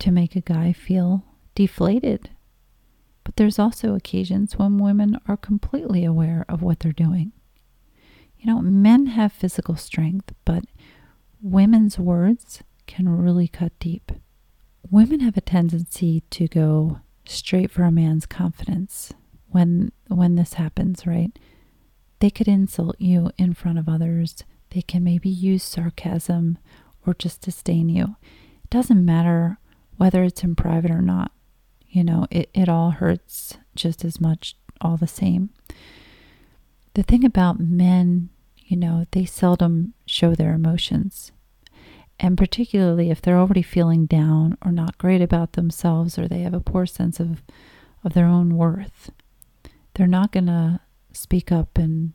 to 0.00 0.10
make 0.10 0.34
a 0.34 0.40
guy 0.40 0.72
feel 0.72 1.24
deflated. 1.54 2.30
But 3.22 3.36
there's 3.36 3.60
also 3.60 3.94
occasions 3.94 4.58
when 4.58 4.78
women 4.78 5.20
are 5.28 5.36
completely 5.36 6.04
aware 6.04 6.44
of 6.48 6.60
what 6.60 6.80
they're 6.80 6.90
doing. 6.90 7.30
You 8.36 8.52
know, 8.52 8.60
men 8.60 9.06
have 9.06 9.32
physical 9.32 9.76
strength, 9.76 10.34
but 10.44 10.64
women's 11.40 12.00
words 12.00 12.64
can 12.88 13.08
really 13.08 13.46
cut 13.46 13.78
deep. 13.78 14.10
Women 14.90 15.20
have 15.20 15.36
a 15.36 15.40
tendency 15.40 16.24
to 16.30 16.48
go 16.48 16.98
straight 17.24 17.70
for 17.70 17.84
a 17.84 17.92
man's 17.92 18.26
confidence 18.26 19.12
when 19.54 19.92
when 20.08 20.34
this 20.34 20.54
happens, 20.54 21.06
right? 21.06 21.30
They 22.18 22.28
could 22.28 22.48
insult 22.48 22.96
you 22.98 23.30
in 23.38 23.54
front 23.54 23.78
of 23.78 23.88
others. 23.88 24.42
They 24.70 24.82
can 24.82 25.04
maybe 25.04 25.28
use 25.28 25.62
sarcasm 25.62 26.58
or 27.06 27.14
just 27.14 27.42
disdain 27.42 27.88
you. 27.88 28.16
It 28.64 28.70
doesn't 28.70 29.04
matter 29.04 29.58
whether 29.96 30.24
it's 30.24 30.42
in 30.42 30.56
private 30.56 30.90
or 30.90 31.00
not. 31.02 31.30
You 31.88 32.02
know, 32.02 32.26
it, 32.32 32.50
it 32.52 32.68
all 32.68 32.90
hurts 32.90 33.58
just 33.76 34.04
as 34.04 34.20
much 34.20 34.56
all 34.80 34.96
the 34.96 35.06
same. 35.06 35.50
The 36.94 37.04
thing 37.04 37.24
about 37.24 37.60
men, 37.60 38.30
you 38.64 38.76
know, 38.76 39.06
they 39.12 39.24
seldom 39.24 39.94
show 40.04 40.34
their 40.34 40.52
emotions. 40.52 41.30
And 42.18 42.36
particularly 42.36 43.10
if 43.10 43.22
they're 43.22 43.38
already 43.38 43.62
feeling 43.62 44.06
down 44.06 44.58
or 44.64 44.72
not 44.72 44.98
great 44.98 45.22
about 45.22 45.52
themselves 45.52 46.18
or 46.18 46.26
they 46.26 46.40
have 46.40 46.54
a 46.54 46.60
poor 46.60 46.86
sense 46.86 47.20
of, 47.20 47.42
of 48.02 48.14
their 48.14 48.26
own 48.26 48.56
worth, 48.56 49.12
they're 49.94 50.06
not 50.06 50.32
going 50.32 50.46
to 50.46 50.80
speak 51.12 51.52
up 51.52 51.78
and 51.78 52.12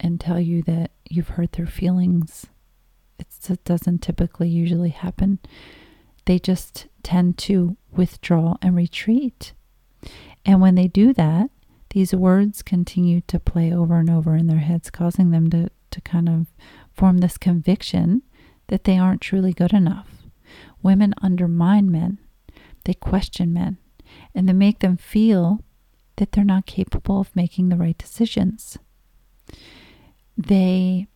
and 0.00 0.20
tell 0.20 0.38
you 0.38 0.62
that 0.62 0.92
you've 1.08 1.30
hurt 1.30 1.52
their 1.52 1.66
feelings. 1.66 2.46
It's, 3.18 3.50
it 3.50 3.64
doesn't 3.64 3.98
typically 3.98 4.48
usually 4.48 4.90
happen. 4.90 5.40
They 6.24 6.38
just 6.38 6.86
tend 7.02 7.36
to 7.38 7.76
withdraw 7.90 8.56
and 8.62 8.76
retreat. 8.76 9.54
And 10.44 10.60
when 10.60 10.76
they 10.76 10.86
do 10.86 11.12
that, 11.14 11.50
these 11.90 12.14
words 12.14 12.62
continue 12.62 13.22
to 13.22 13.40
play 13.40 13.72
over 13.72 13.96
and 13.96 14.10
over 14.10 14.36
in 14.36 14.46
their 14.46 14.58
heads, 14.58 14.90
causing 14.90 15.30
them 15.30 15.50
to, 15.50 15.70
to 15.90 16.00
kind 16.02 16.28
of 16.28 16.46
form 16.92 17.18
this 17.18 17.38
conviction 17.38 18.22
that 18.68 18.84
they 18.84 18.98
aren't 18.98 19.22
truly 19.22 19.52
good 19.52 19.72
enough. 19.72 20.08
Women 20.82 21.14
undermine 21.22 21.90
men, 21.90 22.18
they 22.84 22.94
question 22.94 23.52
men, 23.52 23.78
and 24.34 24.48
they 24.48 24.52
make 24.52 24.78
them 24.78 24.96
feel 24.96 25.64
that 26.18 26.32
they're 26.32 26.44
not 26.44 26.66
capable 26.66 27.20
of 27.20 27.34
making 27.34 27.68
the 27.68 27.76
right 27.76 27.98
decisions. 27.98 28.78
They 30.36 31.08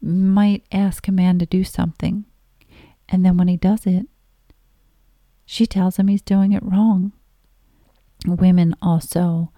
might 0.00 0.64
ask 0.72 1.06
a 1.06 1.12
man 1.12 1.38
to 1.38 1.46
do 1.46 1.62
something, 1.62 2.24
and 3.08 3.24
then 3.24 3.36
when 3.36 3.48
he 3.48 3.56
does 3.56 3.86
it, 3.86 4.06
she 5.46 5.66
tells 5.66 5.96
him 5.96 6.08
he's 6.08 6.22
doing 6.22 6.52
it 6.52 6.62
wrong. 6.62 7.12
Women 8.26 8.74
also 8.80 9.52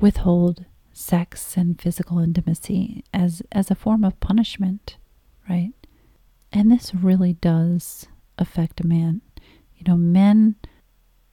withhold 0.00 0.66
sex 0.92 1.56
and 1.56 1.80
physical 1.80 2.18
intimacy 2.18 3.02
as, 3.14 3.42
as 3.50 3.70
a 3.70 3.74
form 3.74 4.04
of 4.04 4.20
punishment, 4.20 4.96
right? 5.48 5.72
And 6.52 6.70
this 6.70 6.94
really 6.94 7.32
does 7.32 8.06
affect 8.36 8.80
a 8.80 8.86
man. 8.86 9.22
You 9.76 9.84
know, 9.88 9.96
men, 9.96 10.56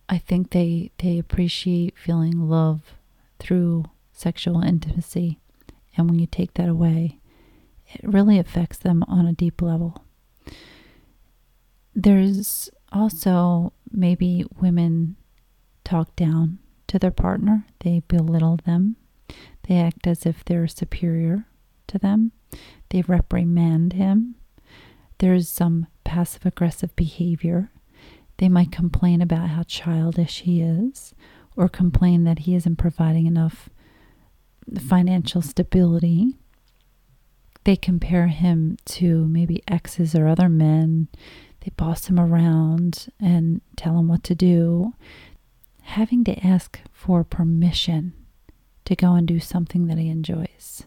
I 0.09 0.17
think 0.17 0.49
they, 0.49 0.91
they 0.97 1.19
appreciate 1.19 1.97
feeling 1.97 2.49
love 2.49 2.95
through 3.37 3.85
sexual 4.11 4.61
intimacy. 4.61 5.39
And 5.95 6.09
when 6.09 6.17
you 6.17 6.25
take 6.25 6.55
that 6.55 6.67
away, 6.67 7.19
it 7.93 8.01
really 8.03 8.39
affects 8.39 8.79
them 8.79 9.03
on 9.07 9.27
a 9.27 9.33
deep 9.33 9.61
level. 9.61 10.03
There's 11.95 12.69
also 12.91 13.71
maybe 13.91 14.45
women 14.59 15.15
talk 15.83 16.15
down 16.15 16.57
to 16.87 16.97
their 16.97 17.11
partner, 17.11 17.65
they 17.79 18.01
belittle 18.07 18.59
them, 18.65 18.95
they 19.67 19.77
act 19.77 20.07
as 20.07 20.25
if 20.25 20.43
they're 20.43 20.67
superior 20.67 21.45
to 21.87 21.99
them, 21.99 22.31
they 22.89 23.03
reprimand 23.03 23.93
him. 23.93 24.35
There's 25.19 25.49
some 25.49 25.87
passive 26.03 26.45
aggressive 26.45 26.95
behavior. 26.95 27.71
They 28.39 28.49
might 28.49 28.71
complain 28.71 29.21
about 29.21 29.49
how 29.49 29.63
childish 29.63 30.41
he 30.41 30.61
is, 30.61 31.13
or 31.57 31.67
complain 31.67 32.23
that 32.23 32.39
he 32.39 32.55
isn't 32.55 32.77
providing 32.77 33.25
enough 33.25 33.69
financial 34.79 35.41
stability. 35.41 36.37
They 37.65 37.75
compare 37.75 38.27
him 38.27 38.77
to 38.85 39.27
maybe 39.27 39.61
exes 39.67 40.15
or 40.15 40.25
other 40.25 40.47
men. 40.47 41.09
They 41.59 41.71
boss 41.75 42.05
him 42.07 42.17
around 42.17 43.11
and 43.19 43.59
tell 43.75 43.99
him 43.99 44.07
what 44.07 44.23
to 44.23 44.35
do. 44.35 44.93
Having 45.81 46.23
to 46.23 46.45
ask 46.45 46.79
for 46.93 47.25
permission 47.25 48.13
to 48.85 48.95
go 48.95 49.15
and 49.15 49.27
do 49.27 49.41
something 49.41 49.87
that 49.87 49.97
he 49.97 50.07
enjoys. 50.07 50.83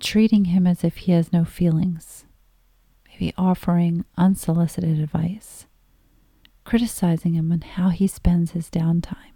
Treating 0.00 0.46
him 0.46 0.66
as 0.66 0.82
if 0.82 0.96
he 0.96 1.12
has 1.12 1.32
no 1.32 1.44
feelings. 1.44 2.25
Maybe 3.18 3.32
offering 3.38 4.04
unsolicited 4.18 5.00
advice. 5.00 5.66
Criticizing 6.64 7.34
him 7.34 7.50
on 7.50 7.62
how 7.62 7.88
he 7.88 8.06
spends 8.06 8.50
his 8.50 8.68
downtime. 8.68 9.32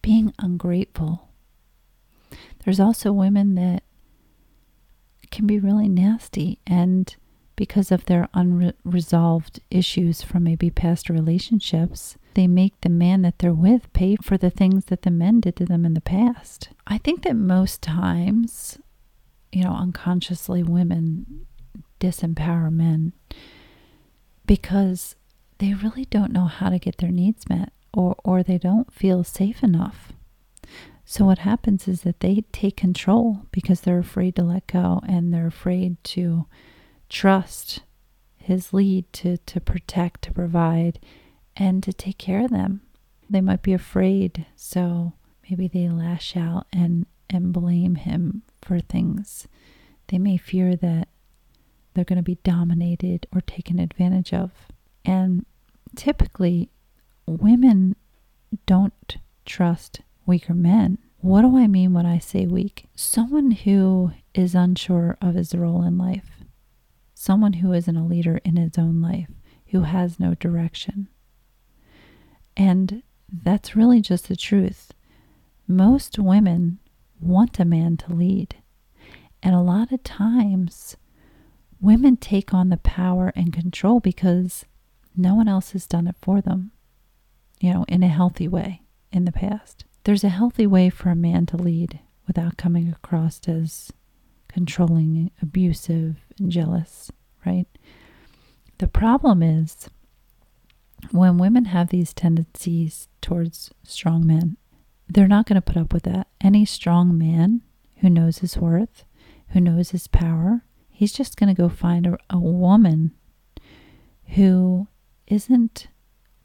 Being 0.00 0.32
ungrateful. 0.38 1.28
There's 2.64 2.80
also 2.80 3.12
women 3.12 3.54
that 3.56 3.82
can 5.30 5.46
be 5.46 5.58
really 5.58 5.88
nasty 5.88 6.58
and 6.66 7.14
because 7.54 7.90
of 7.90 8.06
their 8.06 8.28
unresolved 8.34 9.60
issues 9.70 10.22
from 10.22 10.44
maybe 10.44 10.70
past 10.70 11.10
relationships, 11.10 12.16
they 12.34 12.46
make 12.46 12.80
the 12.80 12.88
man 12.88 13.22
that 13.22 13.40
they're 13.40 13.52
with 13.52 13.92
pay 13.92 14.16
for 14.22 14.38
the 14.38 14.48
things 14.48 14.86
that 14.86 15.02
the 15.02 15.10
men 15.10 15.40
did 15.40 15.56
to 15.56 15.66
them 15.66 15.84
in 15.84 15.94
the 15.94 16.00
past. 16.00 16.68
I 16.86 16.98
think 16.98 17.24
that 17.24 17.34
most 17.34 17.82
times, 17.82 18.78
you 19.50 19.64
know, 19.64 19.72
unconsciously 19.72 20.62
women 20.62 21.47
disempower 22.00 22.72
men 22.72 23.12
because 24.46 25.14
they 25.58 25.74
really 25.74 26.04
don't 26.06 26.32
know 26.32 26.46
how 26.46 26.68
to 26.68 26.78
get 26.78 26.98
their 26.98 27.10
needs 27.10 27.48
met 27.48 27.72
or, 27.92 28.16
or 28.24 28.42
they 28.42 28.58
don't 28.58 28.92
feel 28.92 29.24
safe 29.24 29.62
enough. 29.62 30.12
So, 31.04 31.24
what 31.24 31.38
happens 31.38 31.88
is 31.88 32.02
that 32.02 32.20
they 32.20 32.44
take 32.52 32.76
control 32.76 33.46
because 33.50 33.80
they're 33.80 33.98
afraid 33.98 34.36
to 34.36 34.42
let 34.42 34.66
go 34.66 35.00
and 35.08 35.32
they're 35.32 35.46
afraid 35.46 36.02
to 36.04 36.46
trust 37.08 37.80
his 38.36 38.72
lead 38.72 39.10
to, 39.14 39.38
to 39.38 39.60
protect, 39.60 40.22
to 40.22 40.32
provide, 40.32 40.98
and 41.56 41.82
to 41.82 41.92
take 41.92 42.18
care 42.18 42.44
of 42.44 42.50
them. 42.50 42.82
They 43.28 43.40
might 43.40 43.62
be 43.62 43.72
afraid, 43.72 44.46
so 44.54 45.14
maybe 45.48 45.66
they 45.66 45.88
lash 45.88 46.36
out 46.36 46.66
and, 46.72 47.06
and 47.30 47.52
blame 47.52 47.94
him 47.96 48.42
for 48.62 48.80
things. 48.80 49.48
They 50.08 50.18
may 50.18 50.36
fear 50.36 50.76
that 50.76 51.08
they're 51.98 52.04
going 52.04 52.16
to 52.16 52.22
be 52.22 52.38
dominated 52.44 53.26
or 53.34 53.40
taken 53.40 53.78
advantage 53.78 54.32
of. 54.32 54.50
And 55.04 55.44
typically, 55.96 56.70
women 57.26 57.96
don't 58.66 59.18
trust 59.44 60.00
weaker 60.24 60.54
men. 60.54 60.98
What 61.20 61.42
do 61.42 61.58
I 61.58 61.66
mean 61.66 61.92
when 61.92 62.06
I 62.06 62.18
say 62.18 62.46
weak? 62.46 62.86
Someone 62.94 63.50
who 63.50 64.12
is 64.34 64.54
unsure 64.54 65.18
of 65.20 65.34
his 65.34 65.54
role 65.54 65.82
in 65.82 65.98
life 65.98 66.38
someone 67.18 67.54
who 67.54 67.72
isn't 67.72 67.96
a 67.96 68.06
leader 68.06 68.40
in 68.44 68.54
his 68.54 68.78
own 68.78 69.00
life, 69.00 69.28
who 69.70 69.82
has 69.82 70.20
no 70.20 70.34
direction. 70.34 71.08
And 72.56 73.02
that's 73.28 73.74
really 73.74 74.00
just 74.00 74.28
the 74.28 74.36
truth. 74.36 74.92
Most 75.66 76.16
women 76.16 76.78
want 77.20 77.58
a 77.58 77.64
man 77.64 77.96
to 77.96 78.14
lead. 78.14 78.54
And 79.42 79.52
a 79.52 79.60
lot 79.60 79.90
of 79.90 80.04
times, 80.04 80.96
women 81.80 82.16
take 82.16 82.52
on 82.52 82.68
the 82.68 82.76
power 82.78 83.32
and 83.34 83.52
control 83.52 84.00
because 84.00 84.64
no 85.16 85.34
one 85.34 85.48
else 85.48 85.72
has 85.72 85.86
done 85.86 86.06
it 86.06 86.16
for 86.20 86.40
them, 86.40 86.70
you 87.60 87.72
know, 87.72 87.84
in 87.88 88.02
a 88.02 88.08
healthy 88.08 88.48
way 88.48 88.82
in 89.12 89.24
the 89.24 89.32
past. 89.32 89.84
There's 90.04 90.24
a 90.24 90.28
healthy 90.28 90.66
way 90.66 90.90
for 90.90 91.10
a 91.10 91.16
man 91.16 91.46
to 91.46 91.56
lead 91.56 92.00
without 92.26 92.56
coming 92.56 92.88
across 92.88 93.40
as 93.48 93.92
controlling, 94.48 95.30
abusive, 95.42 96.16
and 96.38 96.50
jealous, 96.50 97.10
right? 97.44 97.66
The 98.78 98.88
problem 98.88 99.42
is 99.42 99.88
when 101.10 101.38
women 101.38 101.66
have 101.66 101.88
these 101.88 102.14
tendencies 102.14 103.08
towards 103.20 103.70
strong 103.82 104.26
men, 104.26 104.56
they're 105.08 105.28
not 105.28 105.46
going 105.46 105.56
to 105.56 105.62
put 105.62 105.76
up 105.76 105.92
with 105.92 106.04
that. 106.04 106.28
Any 106.40 106.64
strong 106.64 107.16
man 107.16 107.62
who 107.96 108.10
knows 108.10 108.38
his 108.38 108.56
worth, 108.56 109.04
who 109.48 109.60
knows 109.60 109.90
his 109.90 110.06
power, 110.06 110.64
he's 110.98 111.12
just 111.12 111.36
going 111.36 111.54
to 111.54 111.62
go 111.62 111.68
find 111.68 112.08
a, 112.08 112.18
a 112.28 112.40
woman 112.40 113.12
who 114.34 114.88
isn't 115.28 115.86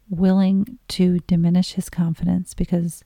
willing 0.08 0.78
to 0.88 1.18
diminish 1.22 1.74
his 1.74 1.89
confidence 1.89 2.54
because 2.54 3.04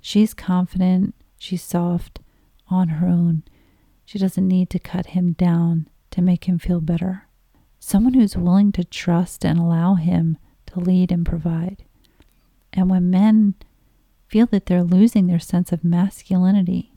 she's 0.00 0.32
confident, 0.34 1.16
she's 1.36 1.62
soft 1.62 2.20
on 2.70 2.90
her 2.90 3.08
own, 3.08 3.42
she 4.04 4.20
doesn't 4.20 4.46
need 4.46 4.70
to 4.70 4.78
cut 4.78 5.06
him 5.06 5.32
down 5.32 5.88
to 6.12 6.22
make 6.22 6.44
him 6.44 6.60
feel 6.60 6.80
better. 6.80 7.26
Someone 7.80 8.14
who's 8.14 8.36
willing 8.36 8.70
to 8.70 8.84
trust 8.84 9.44
and 9.44 9.58
allow 9.58 9.94
him 9.94 10.38
to 10.66 10.78
lead 10.78 11.10
and 11.10 11.26
provide. 11.26 11.82
And 12.72 12.88
when 12.88 13.10
men 13.10 13.56
feel 14.28 14.46
that 14.46 14.66
they're 14.66 14.84
losing 14.84 15.26
their 15.26 15.40
sense 15.40 15.72
of 15.72 15.82
masculinity, 15.82 16.91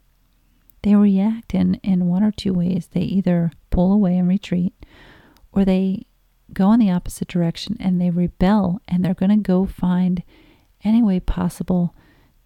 they 0.86 0.94
react 0.94 1.56
in, 1.56 1.76
in 1.84 2.06
one 2.06 2.24
or 2.24 2.30
two 2.30 2.54
ways. 2.54 2.90
They 2.92 3.02
either 3.02 3.52
pull 3.72 3.92
away 3.92 4.20
and 4.20 4.28
retreat, 4.28 4.74
or 5.52 5.66
they 5.66 6.06
go 6.54 6.72
in 6.74 6.80
the 6.80 6.92
opposite 6.92 7.28
direction 7.28 7.76
and 7.80 8.00
they 8.00 8.12
rebel 8.12 8.80
and 8.88 9.04
they're 9.04 9.16
going 9.16 9.32
to 9.32 9.36
go 9.38 9.66
find 9.66 10.22
any 10.84 11.02
way 11.02 11.20
possible 11.20 11.96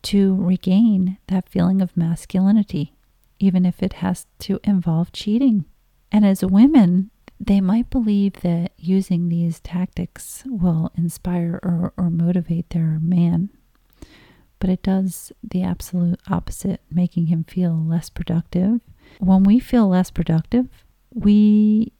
to 0.03 0.35
regain 0.35 1.17
that 1.27 1.49
feeling 1.49 1.81
of 1.81 1.97
masculinity 1.97 2.93
even 3.39 3.65
if 3.65 3.83
it 3.83 3.93
has 3.93 4.25
to 4.39 4.61
involve 4.63 5.11
cheating. 5.11 5.65
And 6.09 6.25
as 6.25 6.43
women, 6.43 7.11
they 7.39 7.59
might 7.59 7.89
believe 7.89 8.35
that 8.41 8.71
using 8.77 9.27
these 9.27 9.59
tactics 9.59 10.43
will 10.45 10.91
inspire 10.95 11.59
or, 11.61 11.93
or 11.97 12.09
motivate 12.09 12.69
their 12.69 12.99
man, 13.01 13.49
but 14.59 14.69
it 14.69 14.83
does 14.83 15.31
the 15.41 15.63
absolute 15.63 16.19
opposite, 16.29 16.81
making 16.91 17.27
him 17.27 17.43
feel 17.43 17.73
less 17.73 18.09
productive. 18.09 18.81
When 19.19 19.43
we 19.43 19.59
feel 19.59 19.87
less 19.87 20.11
productive, 20.11 20.67
we 21.13 21.93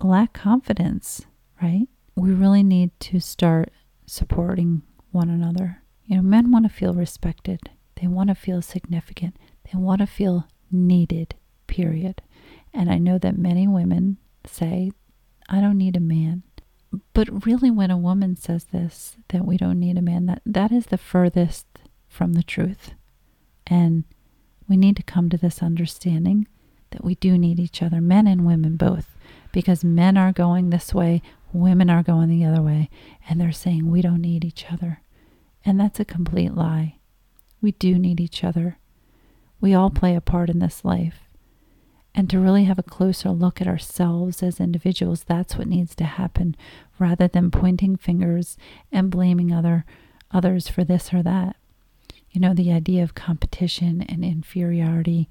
lack 0.00 0.32
confidence, 0.32 1.26
right? 1.62 1.86
We 2.16 2.32
really 2.32 2.62
need 2.62 2.98
to 3.00 3.20
start 3.20 3.70
supporting 4.06 4.82
one 5.12 5.28
another. 5.28 5.82
You 6.06 6.16
know, 6.16 6.22
men 6.22 6.50
want 6.50 6.64
to 6.64 6.74
feel 6.74 6.94
respected, 6.94 7.70
they 8.00 8.06
want 8.06 8.28
to 8.28 8.34
feel 8.34 8.62
significant, 8.62 9.36
they 9.64 9.78
want 9.78 10.00
to 10.00 10.06
feel 10.06 10.48
needed, 10.70 11.34
period. 11.66 12.22
And 12.72 12.90
I 12.90 12.98
know 12.98 13.18
that 13.18 13.36
many 13.36 13.68
women 13.68 14.18
say, 14.46 14.92
I 15.48 15.60
don't 15.60 15.78
need 15.78 15.96
a 15.96 16.00
man. 16.00 16.42
But 17.12 17.44
really, 17.44 17.70
when 17.70 17.90
a 17.90 17.98
woman 17.98 18.36
says 18.36 18.64
this, 18.64 19.16
that 19.28 19.44
we 19.44 19.58
don't 19.58 19.78
need 19.78 19.98
a 19.98 20.02
man, 20.02 20.26
that, 20.26 20.42
that 20.46 20.72
is 20.72 20.86
the 20.86 20.96
furthest 20.96 21.66
from 22.08 22.32
the 22.32 22.42
truth. 22.42 22.92
And 23.66 24.04
we 24.68 24.76
need 24.76 24.96
to 24.96 25.02
come 25.02 25.28
to 25.30 25.36
this 25.36 25.62
understanding 25.62 26.46
that 26.90 27.04
we 27.04 27.14
do 27.16 27.36
need 27.36 27.60
each 27.60 27.82
other, 27.82 28.00
men 28.00 28.26
and 28.26 28.46
women 28.46 28.76
both, 28.76 29.16
because 29.52 29.84
men 29.84 30.16
are 30.16 30.32
going 30.32 30.70
this 30.70 30.94
way, 30.94 31.22
women 31.52 31.90
are 31.90 32.02
going 32.02 32.28
the 32.28 32.44
other 32.44 32.62
way, 32.62 32.88
and 33.28 33.40
they're 33.40 33.52
saying 33.52 33.90
we 33.90 34.02
don't 34.02 34.22
need 34.22 34.44
each 34.44 34.66
other. 34.70 35.00
And 35.64 35.78
that's 35.78 36.00
a 36.00 36.04
complete 36.04 36.54
lie. 36.54 36.96
We 37.60 37.72
do 37.72 37.98
need 37.98 38.20
each 38.20 38.44
other. 38.44 38.78
We 39.60 39.74
all 39.74 39.90
play 39.90 40.14
a 40.14 40.20
part 40.20 40.48
in 40.48 40.60
this 40.60 40.84
life. 40.84 41.20
And 42.14 42.30
to 42.30 42.38
really 42.38 42.64
have 42.64 42.78
a 42.78 42.82
closer 42.82 43.30
look 43.30 43.60
at 43.60 43.68
ourselves 43.68 44.42
as 44.42 44.60
individuals, 44.60 45.24
that's 45.24 45.56
what 45.56 45.68
needs 45.68 45.94
to 45.96 46.04
happen 46.04 46.56
rather 46.98 47.28
than 47.28 47.50
pointing 47.50 47.96
fingers 47.96 48.56
and 48.90 49.10
blaming 49.10 49.52
other 49.52 49.84
others 50.30 50.68
for 50.68 50.84
this 50.84 51.12
or 51.12 51.22
that. 51.22 51.56
You 52.30 52.40
know, 52.40 52.54
the 52.54 52.72
idea 52.72 53.02
of 53.02 53.14
competition 53.14 54.02
and 54.02 54.24
inferiority 54.24 55.28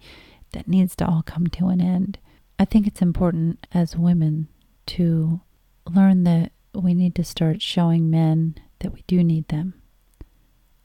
that 0.54 0.68
needs 0.68 0.96
to 0.98 1.06
all 1.08 1.22
come 1.22 1.48
to 1.48 1.68
an 1.68 1.82
end. 1.82 2.18
I 2.60 2.66
think 2.66 2.88
it's 2.88 3.02
important 3.02 3.68
as 3.72 3.96
women 3.96 4.48
to 4.88 5.42
learn 5.86 6.24
that 6.24 6.52
we 6.74 6.94
need 6.94 7.16
to 7.16 7.24
start 7.24 7.62
showing 7.62 8.10
men 8.10 8.56
that 8.80 8.94
we 8.94 9.04
do 9.08 9.24
need 9.24 9.48
them 9.48 9.74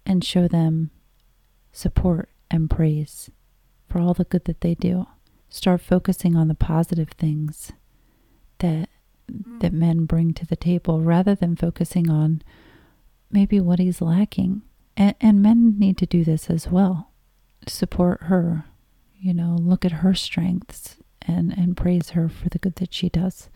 and 0.05 0.25
show 0.25 0.49
them 0.49 0.91
support 1.73 2.29
and 2.51 2.69
praise 2.69 3.31
for 3.89 4.01
all 4.01 4.15
the 4.15 4.25
good 4.25 4.45
that 4.45 4.61
they 4.61 4.75
do. 4.75 5.07
Start 5.49 5.81
focusing 5.81 6.37
on 6.37 6.49
the 6.49 6.55
positive 6.55 7.11
things 7.11 7.73
that 8.59 8.89
mm. 9.31 9.61
that 9.61 9.73
men 9.73 10.07
bring 10.07 10.33
to 10.35 10.47
the 10.47 10.57
table 10.57 11.01
rather 11.01 11.35
than 11.35 11.57
focusing 11.57 12.11
on 12.11 12.43
maybe 13.31 13.61
what 13.61 13.79
he's 13.79 14.01
lacking. 14.01 14.63
And, 14.97 15.15
and 15.21 15.43
men 15.43 15.79
need 15.79 15.97
to 15.99 16.07
do 16.07 16.25
this 16.25 16.51
as 16.51 16.69
well. 16.69 17.11
Support 17.67 18.25
her, 18.25 18.67
you 19.19 19.33
know, 19.33 19.57
look 19.59 19.85
at 19.85 19.93
her 19.93 20.15
strengths 20.15 20.97
and, 21.23 21.57
and 21.57 21.77
praise 21.77 22.11
her 22.11 22.29
for 22.29 22.49
the 22.49 22.59
good 22.59 22.77
that 22.77 22.93
she 22.93 23.09
does. 23.09 23.49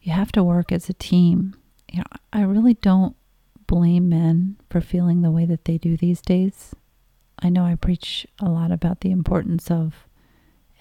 You 0.00 0.12
have 0.12 0.32
to 0.32 0.44
work 0.44 0.70
as 0.72 0.88
a 0.88 0.94
team. 0.94 1.56
You 1.92 1.98
know, 2.00 2.04
I 2.32 2.42
really 2.42 2.74
don't 2.74 3.16
blame 3.66 4.08
men 4.08 4.56
for 4.70 4.80
feeling 4.80 5.22
the 5.22 5.30
way 5.30 5.44
that 5.44 5.64
they 5.64 5.78
do 5.78 5.96
these 5.96 6.22
days. 6.22 6.74
I 7.40 7.48
know 7.48 7.64
I 7.64 7.74
preach 7.74 8.26
a 8.38 8.48
lot 8.48 8.72
about 8.72 9.00
the 9.00 9.10
importance 9.10 9.70
of 9.70 10.06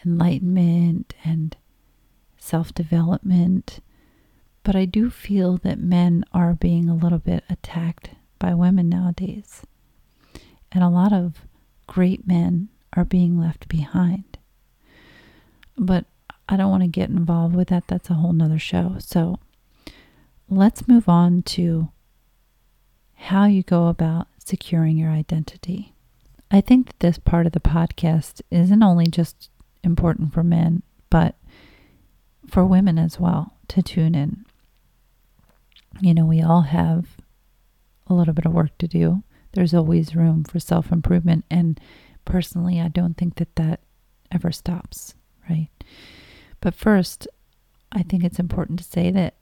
enlightenment 0.06 1.14
and 1.24 1.56
self 2.38 2.74
development 2.74 3.80
but 4.68 4.76
I 4.76 4.84
do 4.84 5.10
feel 5.10 5.56
that 5.60 5.80
men 5.80 6.26
are 6.34 6.54
being 6.54 6.90
a 6.90 6.94
little 6.94 7.20
bit 7.20 7.46
attacked 7.50 8.10
by 8.40 8.54
women 8.54 8.90
nowadays. 8.90 9.64
And 10.72 10.84
a 10.84 10.90
lot 10.90 11.14
of 11.14 11.46
great 11.88 12.28
men 12.28 12.70
are 12.94 13.06
being 13.06 13.40
left 13.40 13.68
behind. 13.68 14.38
But 15.78 16.06
I 16.50 16.58
don't 16.58 16.72
want 16.72 16.84
to 16.84 16.88
get 16.88 17.10
involved 17.10 17.56
with 17.56 17.70
that. 17.70 17.88
That's 17.88 18.10
a 18.10 18.16
whole 18.16 18.34
nother 18.34 18.60
show. 18.60 18.96
So 19.00 19.40
let's 20.50 20.88
move 20.88 21.08
on 21.08 21.44
to 21.44 21.90
how 23.16 23.46
you 23.46 23.64
go 23.64 23.88
about 23.88 24.28
securing 24.38 24.98
your 24.98 25.12
identity. 25.12 25.94
I 26.50 26.62
think 26.62 26.88
that 26.88 27.00
this 27.00 27.18
part 27.18 27.46
of 27.46 27.52
the 27.52 27.60
podcast 27.60 28.42
isn't 28.52 28.84
only 28.84 29.08
just 29.08 29.50
important 29.84 30.34
for 30.34 30.44
men, 30.44 30.84
but 31.10 31.36
for 32.50 32.66
women 32.66 32.98
as 32.98 33.20
well 33.20 33.54
to 33.68 33.82
tune 33.82 34.16
in 34.16 34.46
you 36.02 36.14
know, 36.14 36.26
we 36.26 36.42
all 36.42 36.62
have 36.62 37.17
a 38.10 38.14
little 38.14 38.34
bit 38.34 38.46
of 38.46 38.54
work 38.54 38.78
to 38.80 38.88
do. 38.88 39.24
There's 39.54 39.74
always 39.74 40.16
room 40.16 40.44
for 40.44 40.60
self 40.60 40.92
improvement. 40.92 41.46
And 41.50 41.80
personally, 42.26 42.80
I 42.80 42.90
don't 42.90 43.18
think 43.18 43.36
that 43.36 43.56
that 43.56 43.80
ever 44.32 44.52
stops, 44.52 45.16
right? 45.50 45.70
But 46.62 46.76
first, 46.76 47.28
I 47.92 48.04
think 48.04 48.24
it's 48.24 48.40
important 48.40 48.80
to 48.80 48.86
say 48.86 49.12
that 49.12 49.36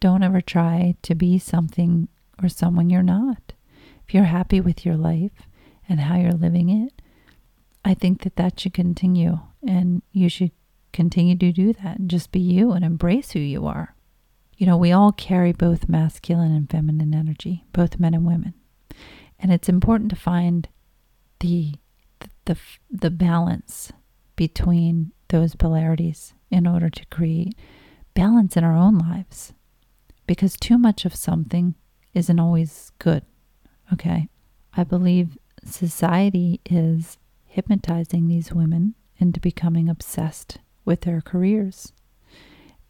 don't 0.00 0.22
ever 0.22 0.40
try 0.40 0.96
to 1.02 1.14
be 1.14 1.38
something 1.38 2.08
or 2.42 2.48
someone 2.48 2.90
you're 2.90 3.02
not. 3.02 3.52
If 4.06 4.14
you're 4.14 4.24
happy 4.24 4.60
with 4.60 4.84
your 4.84 4.96
life 4.96 5.32
and 5.88 6.00
how 6.00 6.16
you're 6.16 6.32
living 6.32 6.68
it, 6.68 7.02
I 7.84 7.94
think 7.94 8.22
that 8.22 8.36
that 8.36 8.60
should 8.60 8.74
continue 8.74 9.40
and 9.66 10.02
you 10.12 10.28
should 10.28 10.52
continue 10.92 11.36
to 11.36 11.52
do 11.52 11.72
that 11.72 11.98
and 11.98 12.10
just 12.10 12.32
be 12.32 12.40
you 12.40 12.72
and 12.72 12.84
embrace 12.84 13.32
who 13.32 13.38
you 13.38 13.66
are. 13.66 13.94
You 14.58 14.66
know, 14.66 14.76
we 14.76 14.90
all 14.90 15.12
carry 15.12 15.52
both 15.52 15.88
masculine 15.88 16.52
and 16.52 16.68
feminine 16.68 17.14
energy, 17.14 17.64
both 17.72 18.00
men 18.00 18.12
and 18.12 18.26
women. 18.26 18.54
And 19.38 19.52
it's 19.52 19.68
important 19.68 20.10
to 20.10 20.16
find 20.16 20.68
the 21.40 21.74
the 22.44 22.56
the 22.90 23.10
balance 23.10 23.92
between 24.34 25.12
those 25.28 25.54
polarities 25.54 26.34
in 26.50 26.66
order 26.66 26.90
to 26.90 27.06
create 27.06 27.54
balance 28.14 28.56
in 28.56 28.64
our 28.64 28.76
own 28.76 28.98
lives. 28.98 29.52
Because 30.26 30.56
too 30.56 30.76
much 30.76 31.04
of 31.04 31.14
something 31.14 31.76
isn't 32.12 32.40
always 32.40 32.90
good. 32.98 33.22
Okay? 33.92 34.28
I 34.74 34.82
believe 34.82 35.38
society 35.64 36.60
is 36.68 37.16
hypnotizing 37.46 38.26
these 38.26 38.52
women 38.52 38.94
into 39.18 39.38
becoming 39.40 39.88
obsessed 39.88 40.58
with 40.84 41.02
their 41.02 41.20
careers. 41.20 41.92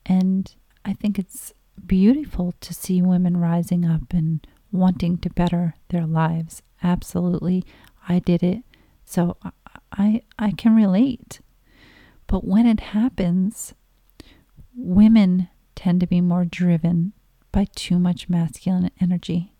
And 0.06 0.54
I 0.84 0.94
think 0.94 1.18
it's 1.18 1.52
beautiful 1.86 2.54
to 2.60 2.74
see 2.74 3.02
women 3.02 3.36
rising 3.36 3.84
up 3.84 4.12
and 4.12 4.46
wanting 4.72 5.18
to 5.18 5.30
better 5.30 5.74
their 5.88 6.06
lives. 6.06 6.62
Absolutely. 6.82 7.64
I 8.08 8.18
did 8.18 8.42
it. 8.42 8.62
So 9.04 9.36
I 9.92 10.22
I 10.38 10.50
can 10.52 10.74
relate. 10.74 11.40
But 12.26 12.44
when 12.44 12.66
it 12.66 12.80
happens, 12.80 13.74
women 14.74 15.48
tend 15.74 16.00
to 16.00 16.06
be 16.06 16.20
more 16.20 16.44
driven 16.44 17.12
by 17.52 17.66
too 17.74 17.98
much 17.98 18.28
masculine 18.28 18.90
energy, 19.00 19.54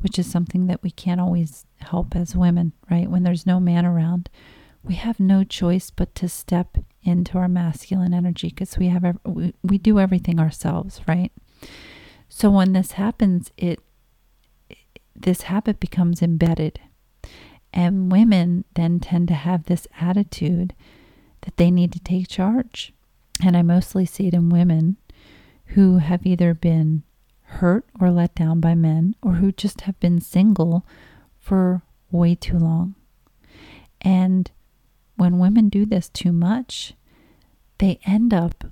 which 0.00 0.18
is 0.18 0.30
something 0.30 0.66
that 0.66 0.82
we 0.82 0.90
can't 0.90 1.20
always 1.20 1.64
help 1.80 2.14
as 2.14 2.36
women, 2.36 2.72
right? 2.90 3.10
When 3.10 3.22
there's 3.22 3.46
no 3.46 3.58
man 3.58 3.86
around, 3.86 4.28
we 4.82 4.94
have 4.94 5.18
no 5.18 5.44
choice 5.44 5.90
but 5.90 6.14
to 6.16 6.28
step 6.28 6.76
into 7.02 7.38
our 7.38 7.48
masculine 7.48 8.12
energy 8.12 8.48
because 8.48 8.76
we 8.78 8.88
have 8.88 9.18
we, 9.24 9.54
we 9.62 9.78
do 9.78 9.98
everything 9.98 10.38
ourselves, 10.38 11.00
right? 11.06 11.32
So 12.28 12.50
when 12.50 12.72
this 12.72 12.92
happens, 12.92 13.50
it 13.56 13.80
this 15.14 15.42
habit 15.42 15.80
becomes 15.80 16.22
embedded. 16.22 16.80
And 17.72 18.10
women 18.10 18.64
then 18.74 19.00
tend 19.00 19.28
to 19.28 19.34
have 19.34 19.64
this 19.64 19.86
attitude 20.00 20.74
that 21.42 21.56
they 21.56 21.70
need 21.70 21.92
to 21.92 22.00
take 22.00 22.28
charge. 22.28 22.92
And 23.44 23.56
I 23.56 23.62
mostly 23.62 24.06
see 24.06 24.28
it 24.28 24.34
in 24.34 24.48
women 24.48 24.96
who 25.66 25.98
have 25.98 26.26
either 26.26 26.54
been 26.54 27.02
hurt 27.42 27.84
or 28.00 28.10
let 28.10 28.34
down 28.34 28.60
by 28.60 28.74
men 28.74 29.14
or 29.22 29.34
who 29.34 29.52
just 29.52 29.82
have 29.82 29.98
been 30.00 30.20
single 30.20 30.86
for 31.38 31.82
way 32.10 32.34
too 32.34 32.58
long. 32.58 32.94
And 34.00 34.50
when 35.18 35.38
women 35.38 35.68
do 35.68 35.84
this 35.84 36.08
too 36.08 36.32
much, 36.32 36.94
they 37.78 37.98
end 38.06 38.32
up 38.32 38.64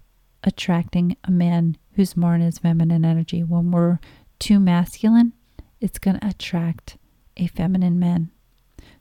attracting 0.44 1.16
a 1.24 1.30
man 1.30 1.76
who's 1.94 2.16
more 2.16 2.34
in 2.36 2.40
his 2.40 2.58
feminine 2.58 3.04
energy. 3.04 3.42
When 3.42 3.72
we're 3.72 3.98
too 4.38 4.60
masculine, 4.60 5.32
it's 5.80 5.98
going 5.98 6.20
to 6.20 6.28
attract 6.28 6.98
a 7.36 7.48
feminine 7.48 7.98
man. 7.98 8.30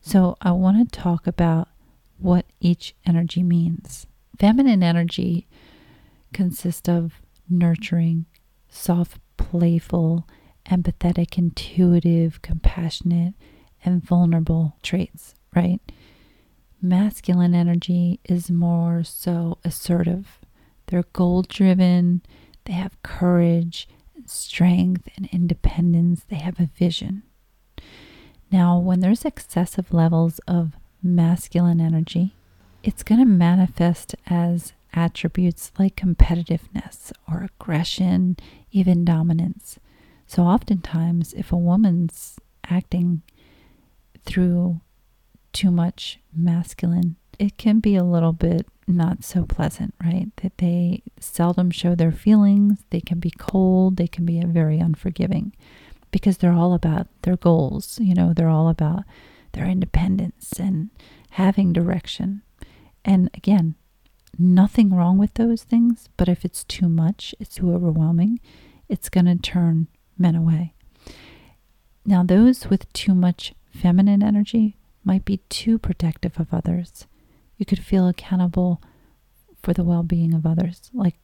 So 0.02 0.36
I 0.42 0.52
want 0.52 0.92
to 0.92 1.00
talk 1.00 1.28
about 1.28 1.70
what 2.18 2.46
each 2.60 2.96
energy 3.06 3.44
means. 3.44 4.08
Feminine 4.40 4.82
energy 4.82 5.48
consists 6.34 6.90
of 6.90 7.22
nurturing, 7.48 8.26
soft, 8.70 9.20
playful, 9.38 10.28
empathetic, 10.70 11.38
intuitive, 11.38 12.42
compassionate, 12.42 13.36
and 13.84 14.04
vulnerable 14.04 14.78
traits, 14.82 15.36
right? 15.56 15.80
Masculine 16.86 17.56
energy 17.56 18.20
is 18.26 18.52
more 18.52 19.04
so 19.04 19.58
assertive. 19.66 20.38
They're 20.86 21.06
goal 21.14 21.42
driven, 21.42 22.22
they 22.66 22.74
have 22.74 23.02
courage 23.02 23.90
and 24.16 24.30
strength 24.30 25.10
and 25.18 25.28
independence, 25.32 26.26
they 26.30 26.36
have 26.36 26.60
a 26.60 26.70
vision. 26.78 27.24
Now, 28.52 28.78
when 28.78 29.00
there's 29.00 29.26
excessive 29.26 29.96
levels 29.96 30.38
of 30.48 30.74
masculine 31.02 31.82
energy, 31.82 32.36
it's 32.84 33.02
going 33.02 33.20
to 33.20 33.26
manifest 33.26 34.14
as 34.28 34.74
attributes 34.94 35.72
like 35.80 35.96
competitiveness 35.96 37.12
or 37.28 37.42
aggression, 37.42 38.38
even 38.72 39.04
dominance. 39.04 39.80
So, 40.28 40.44
oftentimes, 40.44 41.34
if 41.34 41.52
a 41.52 41.58
woman's 41.58 42.40
acting 42.70 43.24
through 44.24 44.82
too 45.56 45.72
much 45.72 46.20
masculine, 46.36 47.16
it 47.40 47.58
can 47.58 47.80
be 47.80 47.96
a 47.96 48.04
little 48.04 48.34
bit 48.34 48.68
not 48.88 49.24
so 49.24 49.46
pleasant, 49.46 49.94
right? 50.04 50.28
That 50.44 50.58
they 50.58 51.02
seldom 51.20 51.72
show 51.72 51.96
their 51.96 52.12
feelings, 52.12 52.80
they 52.90 53.00
can 53.00 53.20
be 53.20 53.32
cold, 53.32 53.96
they 53.96 54.08
can 54.08 54.26
be 54.26 54.42
very 54.46 54.80
unforgiving 54.80 55.54
because 56.12 56.38
they're 56.38 56.54
all 56.54 56.74
about 56.74 57.08
their 57.24 57.38
goals, 57.38 57.98
you 58.02 58.14
know, 58.14 58.34
they're 58.34 58.50
all 58.50 58.68
about 58.68 59.04
their 59.54 59.66
independence 59.66 60.52
and 60.60 60.90
having 61.32 61.72
direction. 61.72 62.42
And 63.06 63.30
again, 63.34 63.76
nothing 64.38 64.94
wrong 64.94 65.18
with 65.18 65.34
those 65.36 65.64
things, 65.64 66.10
but 66.18 66.28
if 66.28 66.44
it's 66.44 66.66
too 66.66 66.90
much, 66.90 67.34
it's 67.40 67.56
too 67.56 67.74
overwhelming, 67.74 68.40
it's 68.90 69.10
going 69.10 69.26
to 69.26 69.38
turn 69.38 69.88
men 70.18 70.36
away. 70.36 70.74
Now, 72.06 72.24
those 72.24 72.70
with 72.70 72.92
too 72.92 73.16
much 73.16 73.54
feminine 73.72 74.22
energy 74.22 74.78
might 75.06 75.24
be 75.24 75.38
too 75.50 75.78
protective 75.78 76.40
of 76.40 76.54
others. 76.54 77.06
You 77.58 77.66
could 77.66 77.80
feel 77.80 78.08
accountable 78.08 78.82
for 79.62 79.74
the 79.74 79.84
well 79.84 80.04
being 80.04 80.34
of 80.34 80.46
others, 80.46 80.90
like 80.94 81.16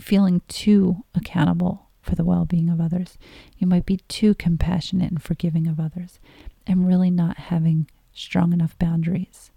feeling 0.00 0.42
too 0.48 1.04
accountable 1.14 1.88
for 2.02 2.14
the 2.14 2.24
well 2.24 2.44
being 2.44 2.68
of 2.68 2.80
others. 2.80 3.16
You 3.56 3.66
might 3.66 3.86
be 3.86 3.98
too 4.08 4.34
compassionate 4.34 5.10
and 5.10 5.22
forgiving 5.22 5.66
of 5.66 5.80
others 5.80 6.18
and 6.66 6.86
really 6.86 7.10
not 7.10 7.38
having 7.38 7.88
strong 8.12 8.52
enough 8.52 8.78
boundaries. 8.78 9.50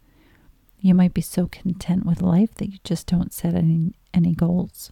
You 0.79 0.93
might 0.93 1.13
be 1.13 1.21
so 1.21 1.47
content 1.47 2.05
with 2.05 2.21
life 2.21 2.55
that 2.55 2.71
you 2.71 2.79
just 2.83 3.07
don't 3.07 3.33
set 3.33 3.55
any, 3.55 3.93
any 4.13 4.33
goals. 4.33 4.91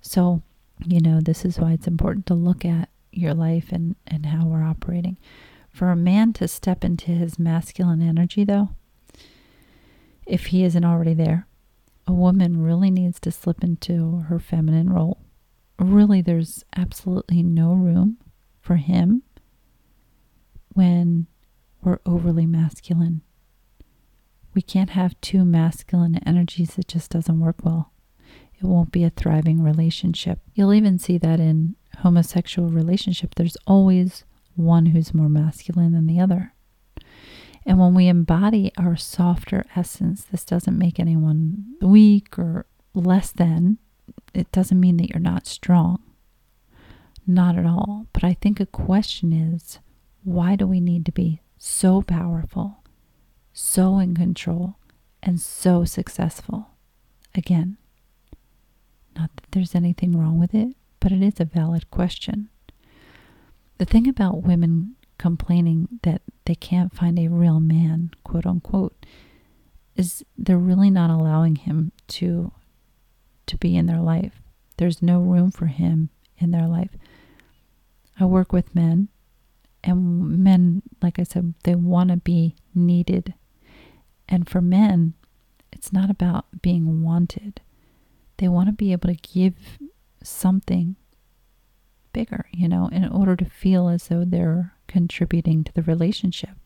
So, 0.00 0.42
you 0.84 1.00
know, 1.00 1.20
this 1.20 1.44
is 1.44 1.58
why 1.58 1.72
it's 1.72 1.86
important 1.86 2.26
to 2.26 2.34
look 2.34 2.64
at 2.64 2.90
your 3.10 3.34
life 3.34 3.72
and, 3.72 3.96
and 4.06 4.26
how 4.26 4.46
we're 4.46 4.62
operating. 4.62 5.16
For 5.76 5.90
a 5.90 5.94
man 5.94 6.32
to 6.32 6.48
step 6.48 6.84
into 6.84 7.10
his 7.10 7.38
masculine 7.38 8.00
energy, 8.00 8.44
though, 8.44 8.70
if 10.24 10.46
he 10.46 10.64
isn't 10.64 10.86
already 10.86 11.12
there, 11.12 11.46
a 12.06 12.14
woman 12.14 12.62
really 12.62 12.90
needs 12.90 13.20
to 13.20 13.30
slip 13.30 13.62
into 13.62 14.20
her 14.30 14.38
feminine 14.38 14.88
role. 14.88 15.18
Really, 15.78 16.22
there's 16.22 16.64
absolutely 16.74 17.42
no 17.42 17.74
room 17.74 18.16
for 18.62 18.76
him 18.76 19.22
when 20.72 21.26
we're 21.82 22.00
overly 22.06 22.46
masculine. 22.46 23.20
We 24.54 24.62
can't 24.62 24.90
have 24.90 25.20
two 25.20 25.44
masculine 25.44 26.18
energies, 26.24 26.78
it 26.78 26.88
just 26.88 27.10
doesn't 27.10 27.38
work 27.38 27.56
well. 27.62 27.92
It 28.58 28.64
won't 28.64 28.92
be 28.92 29.04
a 29.04 29.10
thriving 29.10 29.62
relationship. 29.62 30.38
You'll 30.54 30.72
even 30.72 30.98
see 30.98 31.18
that 31.18 31.38
in 31.38 31.76
homosexual 31.98 32.70
relationship. 32.70 33.34
There's 33.34 33.58
always 33.66 34.24
one 34.56 34.86
who's 34.86 35.14
more 35.14 35.28
masculine 35.28 35.92
than 35.92 36.06
the 36.06 36.20
other. 36.20 36.52
And 37.64 37.78
when 37.78 37.94
we 37.94 38.06
embody 38.06 38.70
our 38.78 38.96
softer 38.96 39.64
essence, 39.74 40.24
this 40.24 40.44
doesn't 40.44 40.78
make 40.78 41.00
anyone 41.00 41.74
weak 41.82 42.38
or 42.38 42.66
less 42.94 43.32
than. 43.32 43.78
It 44.32 44.50
doesn't 44.52 44.78
mean 44.78 44.96
that 44.98 45.08
you're 45.10 45.18
not 45.18 45.46
strong. 45.46 46.00
Not 47.26 47.58
at 47.58 47.66
all. 47.66 48.06
But 48.12 48.22
I 48.22 48.34
think 48.34 48.60
a 48.60 48.66
question 48.66 49.32
is 49.32 49.80
why 50.22 50.54
do 50.54 50.66
we 50.66 50.80
need 50.80 51.04
to 51.06 51.12
be 51.12 51.40
so 51.58 52.02
powerful, 52.02 52.84
so 53.52 53.98
in 53.98 54.14
control, 54.14 54.76
and 55.22 55.40
so 55.40 55.84
successful? 55.84 56.68
Again, 57.34 57.78
not 59.16 59.30
that 59.36 59.50
there's 59.50 59.74
anything 59.74 60.16
wrong 60.16 60.38
with 60.38 60.54
it, 60.54 60.76
but 61.00 61.10
it 61.10 61.22
is 61.22 61.40
a 61.40 61.44
valid 61.44 61.90
question. 61.90 62.48
The 63.78 63.84
thing 63.84 64.08
about 64.08 64.42
women 64.42 64.96
complaining 65.18 65.88
that 66.02 66.22
they 66.44 66.54
can't 66.54 66.94
find 66.94 67.18
a 67.18 67.28
real 67.28 67.60
man, 67.60 68.10
quote 68.24 68.46
unquote, 68.46 69.04
is 69.96 70.24
they're 70.36 70.58
really 70.58 70.90
not 70.90 71.10
allowing 71.10 71.56
him 71.56 71.92
to 72.08 72.52
to 73.46 73.56
be 73.56 73.76
in 73.76 73.86
their 73.86 74.00
life. 74.00 74.42
There's 74.76 75.00
no 75.00 75.20
room 75.20 75.50
for 75.50 75.66
him 75.66 76.10
in 76.38 76.50
their 76.50 76.66
life. 76.66 76.90
I 78.18 78.24
work 78.24 78.52
with 78.52 78.74
men 78.74 79.08
and 79.84 80.42
men 80.42 80.82
like 81.02 81.18
I 81.18 81.22
said 81.22 81.54
they 81.62 81.74
want 81.74 82.10
to 82.10 82.16
be 82.16 82.56
needed. 82.74 83.34
And 84.28 84.48
for 84.48 84.60
men, 84.60 85.14
it's 85.70 85.92
not 85.92 86.10
about 86.10 86.46
being 86.62 87.02
wanted. 87.02 87.60
They 88.38 88.48
want 88.48 88.68
to 88.68 88.72
be 88.72 88.92
able 88.92 89.08
to 89.08 89.14
give 89.14 89.54
something 90.22 90.96
bigger, 92.16 92.46
you 92.50 92.66
know, 92.66 92.88
in 92.88 93.06
order 93.06 93.36
to 93.36 93.44
feel 93.44 93.90
as 93.90 94.08
though 94.08 94.24
they're 94.24 94.72
contributing 94.88 95.62
to 95.62 95.72
the 95.74 95.82
relationship. 95.82 96.56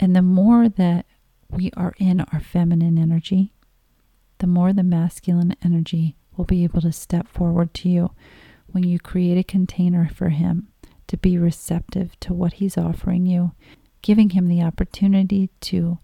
And 0.00 0.16
the 0.16 0.22
more 0.22 0.66
that 0.66 1.04
we 1.50 1.70
are 1.76 1.92
in 1.98 2.22
our 2.22 2.40
feminine 2.40 2.96
energy, 2.96 3.52
the 4.38 4.46
more 4.46 4.72
the 4.72 4.82
masculine 4.82 5.54
energy 5.62 6.16
will 6.34 6.46
be 6.46 6.64
able 6.64 6.80
to 6.80 6.90
step 6.90 7.28
forward 7.28 7.74
to 7.74 7.90
you 7.90 8.12
when 8.68 8.82
you 8.82 8.98
create 8.98 9.36
a 9.36 9.44
container 9.44 10.08
for 10.08 10.30
him 10.30 10.68
to 11.06 11.18
be 11.18 11.36
receptive 11.36 12.18
to 12.20 12.32
what 12.32 12.54
he's 12.54 12.78
offering 12.78 13.26
you, 13.26 13.52
giving 14.00 14.30
him 14.30 14.48
the 14.48 14.62
opportunity 14.62 15.50
to 15.60 15.98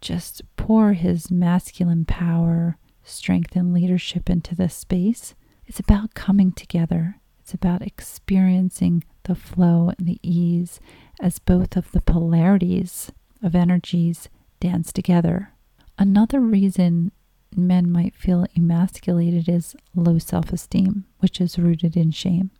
just 0.00 0.42
pour 0.54 0.92
his 0.92 1.28
masculine 1.28 2.04
power, 2.04 2.78
strength, 3.02 3.56
and 3.56 3.74
leadership 3.74 4.30
into 4.30 4.54
this 4.54 4.76
space. 4.76 5.34
It's 5.66 5.80
about 5.80 6.14
coming 6.14 6.52
together. 6.52 7.16
It's 7.48 7.54
about 7.54 7.80
experiencing 7.80 9.04
the 9.22 9.34
flow 9.34 9.90
and 9.96 10.06
the 10.06 10.20
ease 10.22 10.80
as 11.18 11.38
both 11.38 11.78
of 11.78 11.90
the 11.92 12.02
polarities 12.02 13.10
of 13.42 13.54
energies 13.54 14.28
dance 14.60 14.92
together. 14.92 15.52
Another 15.98 16.40
reason 16.40 17.10
men 17.56 17.90
might 17.90 18.14
feel 18.14 18.46
emasculated 18.54 19.48
is 19.48 19.74
low 19.94 20.18
self 20.18 20.52
esteem, 20.52 21.06
which 21.20 21.40
is 21.40 21.58
rooted 21.58 21.96
in 21.96 22.10
shame. 22.10 22.50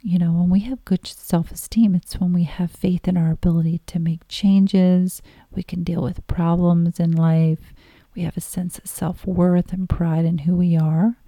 You 0.00 0.18
know, 0.18 0.32
when 0.32 0.48
we 0.48 0.60
have 0.60 0.86
good 0.86 1.06
self 1.06 1.52
esteem, 1.52 1.94
it's 1.94 2.18
when 2.18 2.32
we 2.32 2.44
have 2.44 2.70
faith 2.70 3.06
in 3.06 3.18
our 3.18 3.30
ability 3.30 3.82
to 3.88 3.98
make 3.98 4.26
changes, 4.28 5.20
we 5.54 5.62
can 5.62 5.84
deal 5.84 6.00
with 6.00 6.26
problems 6.26 6.98
in 6.98 7.12
life, 7.12 7.74
we 8.16 8.22
have 8.22 8.38
a 8.38 8.40
sense 8.40 8.78
of 8.78 8.86
self 8.86 9.26
worth 9.26 9.74
and 9.74 9.90
pride 9.90 10.24
in 10.24 10.38
who 10.38 10.56
we 10.56 10.74
are, 10.74 11.18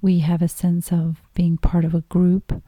we 0.00 0.20
have 0.20 0.42
a 0.42 0.48
sense 0.48 0.92
of 0.92 1.22
being 1.34 1.56
part 1.58 1.84
of 1.84 1.94
a 1.94 2.02
group 2.02 2.62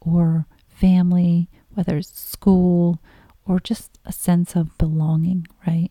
or 0.00 0.46
family, 0.68 1.48
whether 1.74 1.96
it's 1.96 2.18
school 2.18 3.02
or 3.46 3.60
just 3.60 3.98
a 4.04 4.12
sense 4.12 4.56
of 4.56 4.76
belonging, 4.78 5.46
right? 5.66 5.90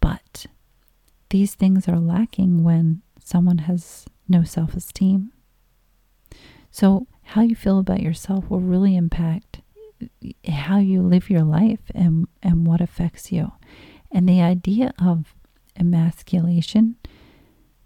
But 0.00 0.46
these 1.30 1.54
things 1.54 1.88
are 1.88 1.98
lacking 1.98 2.62
when 2.62 3.02
someone 3.22 3.58
has 3.58 4.04
no 4.28 4.44
self 4.44 4.74
esteem. 4.74 5.32
So, 6.70 7.06
how 7.22 7.42
you 7.42 7.54
feel 7.54 7.78
about 7.78 8.00
yourself 8.00 8.50
will 8.50 8.60
really 8.60 8.96
impact 8.96 9.60
how 10.48 10.78
you 10.78 11.02
live 11.02 11.30
your 11.30 11.42
life 11.42 11.80
and, 11.94 12.26
and 12.42 12.66
what 12.66 12.80
affects 12.80 13.30
you. 13.30 13.52
And 14.10 14.28
the 14.28 14.40
idea 14.40 14.92
of 14.98 15.34
emasculation 15.78 16.96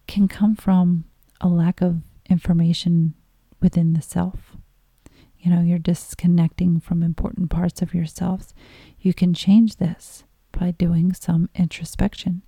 can 0.07 0.29
come 0.29 0.57
from 0.57 1.05
a 1.41 1.49
lack 1.49 1.81
of 1.81 2.01
information 2.29 3.15
within 3.61 3.93
the 3.93 4.03
self. 4.03 4.57
You 5.39 5.51
know, 5.51 5.61
you're 5.61 5.79
disconnecting 5.79 6.81
from 6.81 7.03
important 7.03 7.51
parts 7.51 7.83
of 7.83 7.95
yourselves. 7.95 8.53
You 8.99 9.15
can 9.15 9.35
change 9.35 9.77
this 9.77 10.25
by 10.53 10.73
doing 10.73 11.13
some 11.13 11.49
introspection 11.55 12.43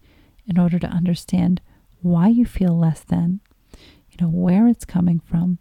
in 0.47 0.59
order 0.59 0.79
to 0.79 0.87
understand 0.87 1.61
why 2.01 2.29
you 2.29 2.45
feel 2.47 2.77
less 2.77 3.01
than, 3.01 3.41
you 4.11 4.17
know, 4.21 4.29
where 4.29 4.67
it's 4.67 4.85
coming 4.85 5.21
from. 5.21 5.59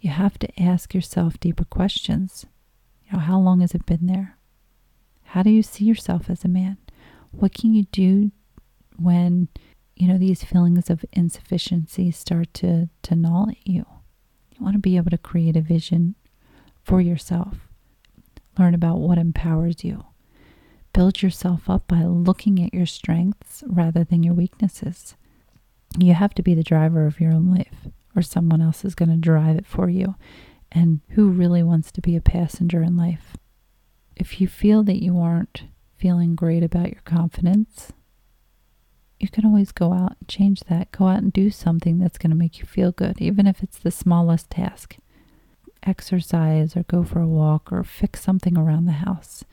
You 0.00 0.10
have 0.10 0.38
to 0.40 0.62
ask 0.62 0.94
yourself 0.94 1.40
deeper 1.40 1.64
questions. 1.64 2.46
You 3.06 3.14
know, 3.14 3.24
how 3.24 3.38
long 3.38 3.60
has 3.60 3.74
it 3.74 3.86
been 3.86 4.06
there? 4.06 4.36
How 5.24 5.42
do 5.42 5.50
you 5.50 5.62
see 5.62 5.84
yourself 5.84 6.28
as 6.28 6.44
a 6.44 6.48
man? 6.48 6.78
What 7.30 7.54
can 7.54 7.72
you 7.72 7.84
do 7.92 8.32
when, 8.96 9.48
you 10.00 10.08
know, 10.08 10.16
these 10.16 10.42
feelings 10.42 10.88
of 10.88 11.04
insufficiency 11.12 12.10
start 12.10 12.54
to, 12.54 12.88
to 13.02 13.14
gnaw 13.14 13.48
at 13.50 13.66
you? 13.66 13.84
You 14.56 14.64
want 14.64 14.74
to 14.74 14.80
be 14.80 14.96
able 14.96 15.10
to 15.10 15.18
create 15.18 15.56
a 15.56 15.60
vision 15.60 16.14
for 16.82 17.02
yourself. 17.02 17.68
Learn 18.58 18.74
about 18.74 18.98
what 18.98 19.18
empowers 19.18 19.84
you. 19.84 20.04
Build 20.94 21.20
yourself 21.20 21.68
up 21.68 21.86
by 21.86 22.04
looking 22.04 22.62
at 22.62 22.72
your 22.72 22.86
strengths 22.86 23.62
rather 23.66 24.02
than 24.02 24.22
your 24.22 24.32
weaknesses. 24.32 25.16
You 25.98 26.14
have 26.14 26.32
to 26.34 26.42
be 26.42 26.54
the 26.54 26.62
driver 26.62 27.06
of 27.06 27.20
your 27.20 27.32
own 27.32 27.54
life, 27.54 27.88
or 28.16 28.22
someone 28.22 28.62
else 28.62 28.86
is 28.86 28.94
going 28.94 29.10
to 29.10 29.16
drive 29.16 29.56
it 29.56 29.66
for 29.66 29.90
you. 29.90 30.14
And 30.72 31.00
who 31.10 31.28
really 31.28 31.62
wants 31.62 31.92
to 31.92 32.00
be 32.00 32.16
a 32.16 32.22
passenger 32.22 32.82
in 32.82 32.96
life? 32.96 33.36
If 34.16 34.40
you 34.40 34.48
feel 34.48 34.82
that 34.84 35.02
you 35.02 35.18
aren't 35.18 35.64
feeling 35.98 36.34
great 36.34 36.62
about 36.62 36.90
your 36.90 37.02
confidence, 37.04 37.92
you 39.20 39.28
can 39.28 39.44
always 39.44 39.70
go 39.70 39.92
out 39.92 40.16
and 40.18 40.28
change 40.28 40.60
that. 40.64 40.90
Go 40.92 41.06
out 41.06 41.22
and 41.22 41.32
do 41.32 41.50
something 41.50 41.98
that's 41.98 42.18
going 42.18 42.30
to 42.30 42.36
make 42.36 42.58
you 42.58 42.64
feel 42.64 42.90
good, 42.90 43.20
even 43.20 43.46
if 43.46 43.62
it's 43.62 43.78
the 43.78 43.90
smallest 43.90 44.50
task. 44.50 44.96
Exercise 45.82 46.76
or 46.76 46.82
go 46.84 47.04
for 47.04 47.20
a 47.20 47.26
walk 47.26 47.72
or 47.72 47.84
fix 47.84 48.20
something 48.20 48.56
around 48.58 48.86
the 48.86 48.92
house 48.92 49.44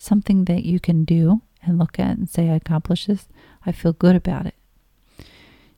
something 0.00 0.46
that 0.46 0.64
you 0.64 0.80
can 0.80 1.04
do 1.04 1.42
and 1.62 1.78
look 1.78 1.98
at 1.98 2.16
and 2.16 2.28
say, 2.28 2.48
I 2.48 2.54
accomplished 2.54 3.06
this, 3.06 3.28
I 3.66 3.72
feel 3.72 3.92
good 3.92 4.16
about 4.16 4.46
it. 4.46 4.54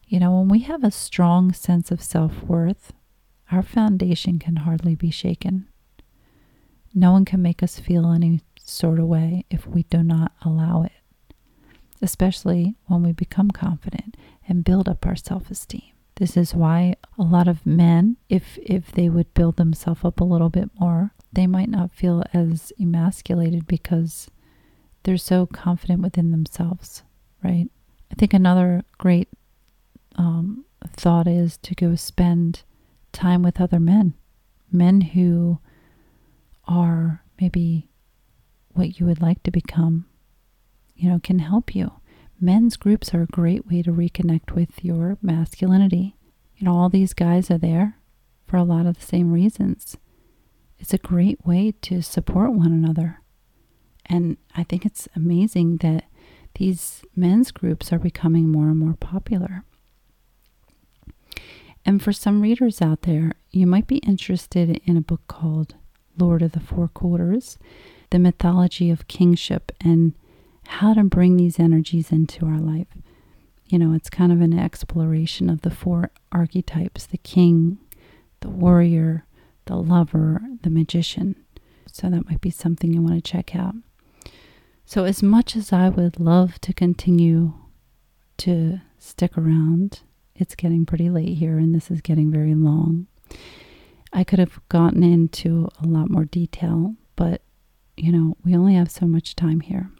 You 0.06 0.20
know, 0.20 0.38
when 0.38 0.48
we 0.48 0.60
have 0.60 0.84
a 0.84 0.90
strong 0.90 1.52
sense 1.52 1.90
of 1.90 2.02
self 2.02 2.42
worth, 2.42 2.92
our 3.50 3.62
foundation 3.62 4.38
can 4.38 4.56
hardly 4.56 4.94
be 4.94 5.10
shaken. 5.10 5.66
No 6.94 7.12
one 7.12 7.24
can 7.24 7.42
make 7.42 7.62
us 7.62 7.78
feel 7.78 8.10
any 8.10 8.40
sort 8.62 8.98
of 8.98 9.06
way 9.06 9.44
if 9.50 9.66
we 9.66 9.82
do 9.84 10.02
not 10.02 10.32
allow 10.42 10.82
it, 10.82 10.92
especially 12.02 12.74
when 12.86 13.02
we 13.02 13.12
become 13.12 13.50
confident 13.50 14.16
and 14.46 14.64
build 14.64 14.88
up 14.88 15.06
our 15.06 15.16
self 15.16 15.50
esteem. 15.50 15.92
This 16.16 16.36
is 16.36 16.54
why 16.54 16.96
a 17.18 17.22
lot 17.22 17.48
of 17.48 17.64
men, 17.64 18.16
if 18.28 18.58
if 18.58 18.92
they 18.92 19.08
would 19.08 19.32
build 19.32 19.56
themselves 19.56 20.04
up 20.04 20.20
a 20.20 20.24
little 20.24 20.50
bit 20.50 20.70
more, 20.78 21.12
they 21.32 21.46
might 21.46 21.70
not 21.70 21.92
feel 21.92 22.22
as 22.34 22.72
emasculated 22.78 23.66
because 23.66 24.28
they're 25.04 25.16
so 25.16 25.46
confident 25.46 26.02
within 26.02 26.30
themselves, 26.30 27.02
right? 27.42 27.68
I 28.10 28.14
think 28.14 28.34
another 28.34 28.84
great 28.98 29.28
um, 30.16 30.64
thought 30.86 31.26
is 31.26 31.56
to 31.58 31.74
go 31.74 31.94
spend 31.94 32.62
time 33.12 33.42
with 33.42 33.60
other 33.60 33.80
men, 33.80 34.14
men 34.70 35.00
who 35.00 35.58
are 36.66 37.22
maybe 37.40 37.88
what 38.74 39.00
you 39.00 39.06
would 39.06 39.20
like 39.20 39.42
to 39.42 39.50
become, 39.50 40.06
you 40.94 41.08
know, 41.08 41.18
can 41.22 41.38
help 41.40 41.74
you. 41.74 41.92
Men's 42.40 42.76
groups 42.76 43.14
are 43.14 43.22
a 43.22 43.26
great 43.26 43.66
way 43.66 43.82
to 43.82 43.92
reconnect 43.92 44.52
with 44.52 44.84
your 44.84 45.16
masculinity. 45.22 46.16
You 46.56 46.64
know, 46.66 46.74
all 46.74 46.88
these 46.88 47.14
guys 47.14 47.50
are 47.50 47.58
there 47.58 47.98
for 48.46 48.56
a 48.56 48.64
lot 48.64 48.86
of 48.86 48.98
the 48.98 49.06
same 49.06 49.32
reasons. 49.32 49.96
It's 50.78 50.92
a 50.92 50.98
great 50.98 51.46
way 51.46 51.72
to 51.82 52.02
support 52.02 52.52
one 52.52 52.72
another. 52.72 53.20
And 54.06 54.36
I 54.56 54.64
think 54.64 54.84
it's 54.84 55.08
amazing 55.14 55.78
that 55.78 56.04
these 56.56 57.02
men's 57.14 57.50
groups 57.50 57.92
are 57.92 57.98
becoming 57.98 58.48
more 58.48 58.68
and 58.68 58.78
more 58.78 58.94
popular. 58.94 59.64
And 61.84 62.02
for 62.02 62.12
some 62.12 62.42
readers 62.42 62.82
out 62.82 63.02
there, 63.02 63.32
you 63.50 63.66
might 63.66 63.86
be 63.86 63.98
interested 63.98 64.80
in 64.84 64.96
a 64.96 65.00
book 65.00 65.22
called 65.28 65.74
Lord 66.18 66.42
of 66.42 66.52
the 66.52 66.60
Four 66.60 66.88
Quarters 66.88 67.58
The 68.10 68.18
Mythology 68.18 68.90
of 68.90 69.08
Kingship 69.08 69.72
and 69.80 70.14
how 70.66 70.94
to 70.94 71.04
bring 71.04 71.36
these 71.36 71.58
energies 71.58 72.10
into 72.12 72.46
our 72.46 72.58
life. 72.58 72.88
You 73.66 73.78
know, 73.78 73.94
it's 73.94 74.10
kind 74.10 74.32
of 74.32 74.40
an 74.40 74.58
exploration 74.58 75.48
of 75.48 75.62
the 75.62 75.70
four 75.70 76.10
archetypes 76.30 77.06
the 77.06 77.18
king, 77.18 77.78
the 78.40 78.50
warrior, 78.50 79.24
the 79.66 79.76
lover, 79.76 80.42
the 80.62 80.70
magician. 80.70 81.36
So 81.90 82.08
that 82.10 82.28
might 82.28 82.40
be 82.40 82.50
something 82.50 82.92
you 82.92 83.02
want 83.02 83.22
to 83.22 83.30
check 83.30 83.54
out. 83.54 83.74
So, 84.84 85.04
as 85.04 85.22
much 85.22 85.56
as 85.56 85.72
I 85.72 85.88
would 85.88 86.20
love 86.20 86.60
to 86.62 86.72
continue 86.72 87.54
to 88.38 88.80
stick 88.98 89.38
around, 89.38 90.00
it's 90.34 90.54
getting 90.54 90.84
pretty 90.84 91.08
late 91.08 91.38
here 91.38 91.58
and 91.58 91.74
this 91.74 91.90
is 91.90 92.00
getting 92.00 92.30
very 92.30 92.54
long. 92.54 93.06
I 94.12 94.24
could 94.24 94.38
have 94.38 94.60
gotten 94.68 95.02
into 95.02 95.68
a 95.82 95.86
lot 95.86 96.10
more 96.10 96.24
detail, 96.24 96.96
but 97.16 97.42
you 97.96 98.12
know, 98.12 98.36
we 98.44 98.56
only 98.56 98.74
have 98.74 98.90
so 98.90 99.06
much 99.06 99.36
time 99.36 99.60
here. 99.60 99.90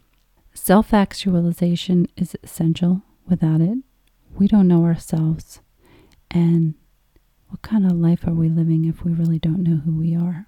Self 0.53 0.93
actualization 0.93 2.07
is 2.15 2.35
essential. 2.43 3.01
Without 3.27 3.61
it, 3.61 3.77
we 4.37 4.47
don't 4.47 4.67
know 4.67 4.83
ourselves. 4.85 5.61
And 6.29 6.75
what 7.47 7.61
kind 7.61 7.85
of 7.85 7.93
life 7.93 8.27
are 8.27 8.33
we 8.33 8.49
living 8.49 8.85
if 8.85 9.03
we 9.03 9.13
really 9.13 9.39
don't 9.39 9.63
know 9.63 9.77
who 9.77 9.95
we 9.95 10.15
are? 10.15 10.47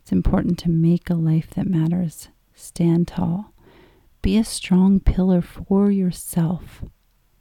It's 0.00 0.12
important 0.12 0.58
to 0.60 0.70
make 0.70 1.10
a 1.10 1.14
life 1.14 1.50
that 1.54 1.66
matters. 1.66 2.28
Stand 2.54 3.08
tall. 3.08 3.52
Be 4.22 4.36
a 4.36 4.44
strong 4.44 5.00
pillar 5.00 5.40
for 5.40 5.90
yourself. 5.90 6.82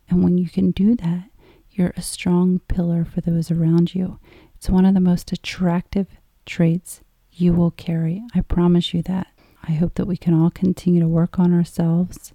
And 0.10 0.24
when 0.24 0.38
you 0.38 0.50
can 0.50 0.72
do 0.72 0.96
that, 0.96 1.30
you're 1.72 1.94
a 1.96 2.02
strong 2.02 2.60
pillar 2.68 3.06
for 3.06 3.22
those 3.22 3.52
around 3.52 3.94
you. 3.94 4.20
It's 4.56 4.70
one 4.70 4.86
of 4.86 4.94
the 4.94 5.00
most 5.00 5.32
attractive 5.32 6.08
traits 6.46 7.02
you 7.32 7.54
will 7.54 7.72
carry. 7.72 8.24
I 8.34 8.42
promise 8.42 8.94
you 8.94 9.02
that. 9.04 9.28
I 9.70 9.74
hope 9.74 9.94
that 9.96 10.08
we 10.08 10.18
can 10.18 10.34
all 10.34 10.50
continue 10.50 11.00
to 11.00 11.08
work 11.08 11.38
on 11.38 11.54
ourselves 11.54 12.34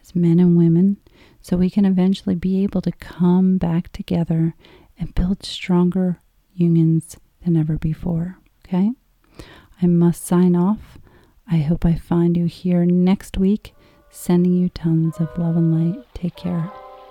as 0.00 0.14
men 0.14 0.38
and 0.38 0.56
women 0.56 0.98
so 1.42 1.56
we 1.56 1.70
can 1.70 1.84
eventually 1.84 2.36
be 2.36 2.62
able 2.62 2.80
to 2.82 2.92
come 2.92 3.58
back 3.58 3.90
together 3.92 4.54
and 4.96 5.12
build 5.12 5.44
stronger 5.44 6.20
unions 6.54 7.16
than 7.44 7.56
ever 7.56 7.78
before. 7.78 8.38
Okay? 8.64 8.92
I 9.82 9.86
must 9.86 10.24
sign 10.24 10.54
off. 10.54 10.98
I 11.50 11.56
hope 11.56 11.84
I 11.84 11.96
find 11.96 12.36
you 12.36 12.46
here 12.46 12.84
next 12.84 13.36
week, 13.36 13.74
sending 14.10 14.54
you 14.54 14.68
tons 14.68 15.16
of 15.18 15.36
love 15.36 15.56
and 15.56 15.94
light. 15.94 16.04
Take 16.14 16.36
care. 16.36 16.70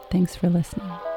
Thanks 0.09 0.33
for 0.37 0.47
listening. 0.49 1.16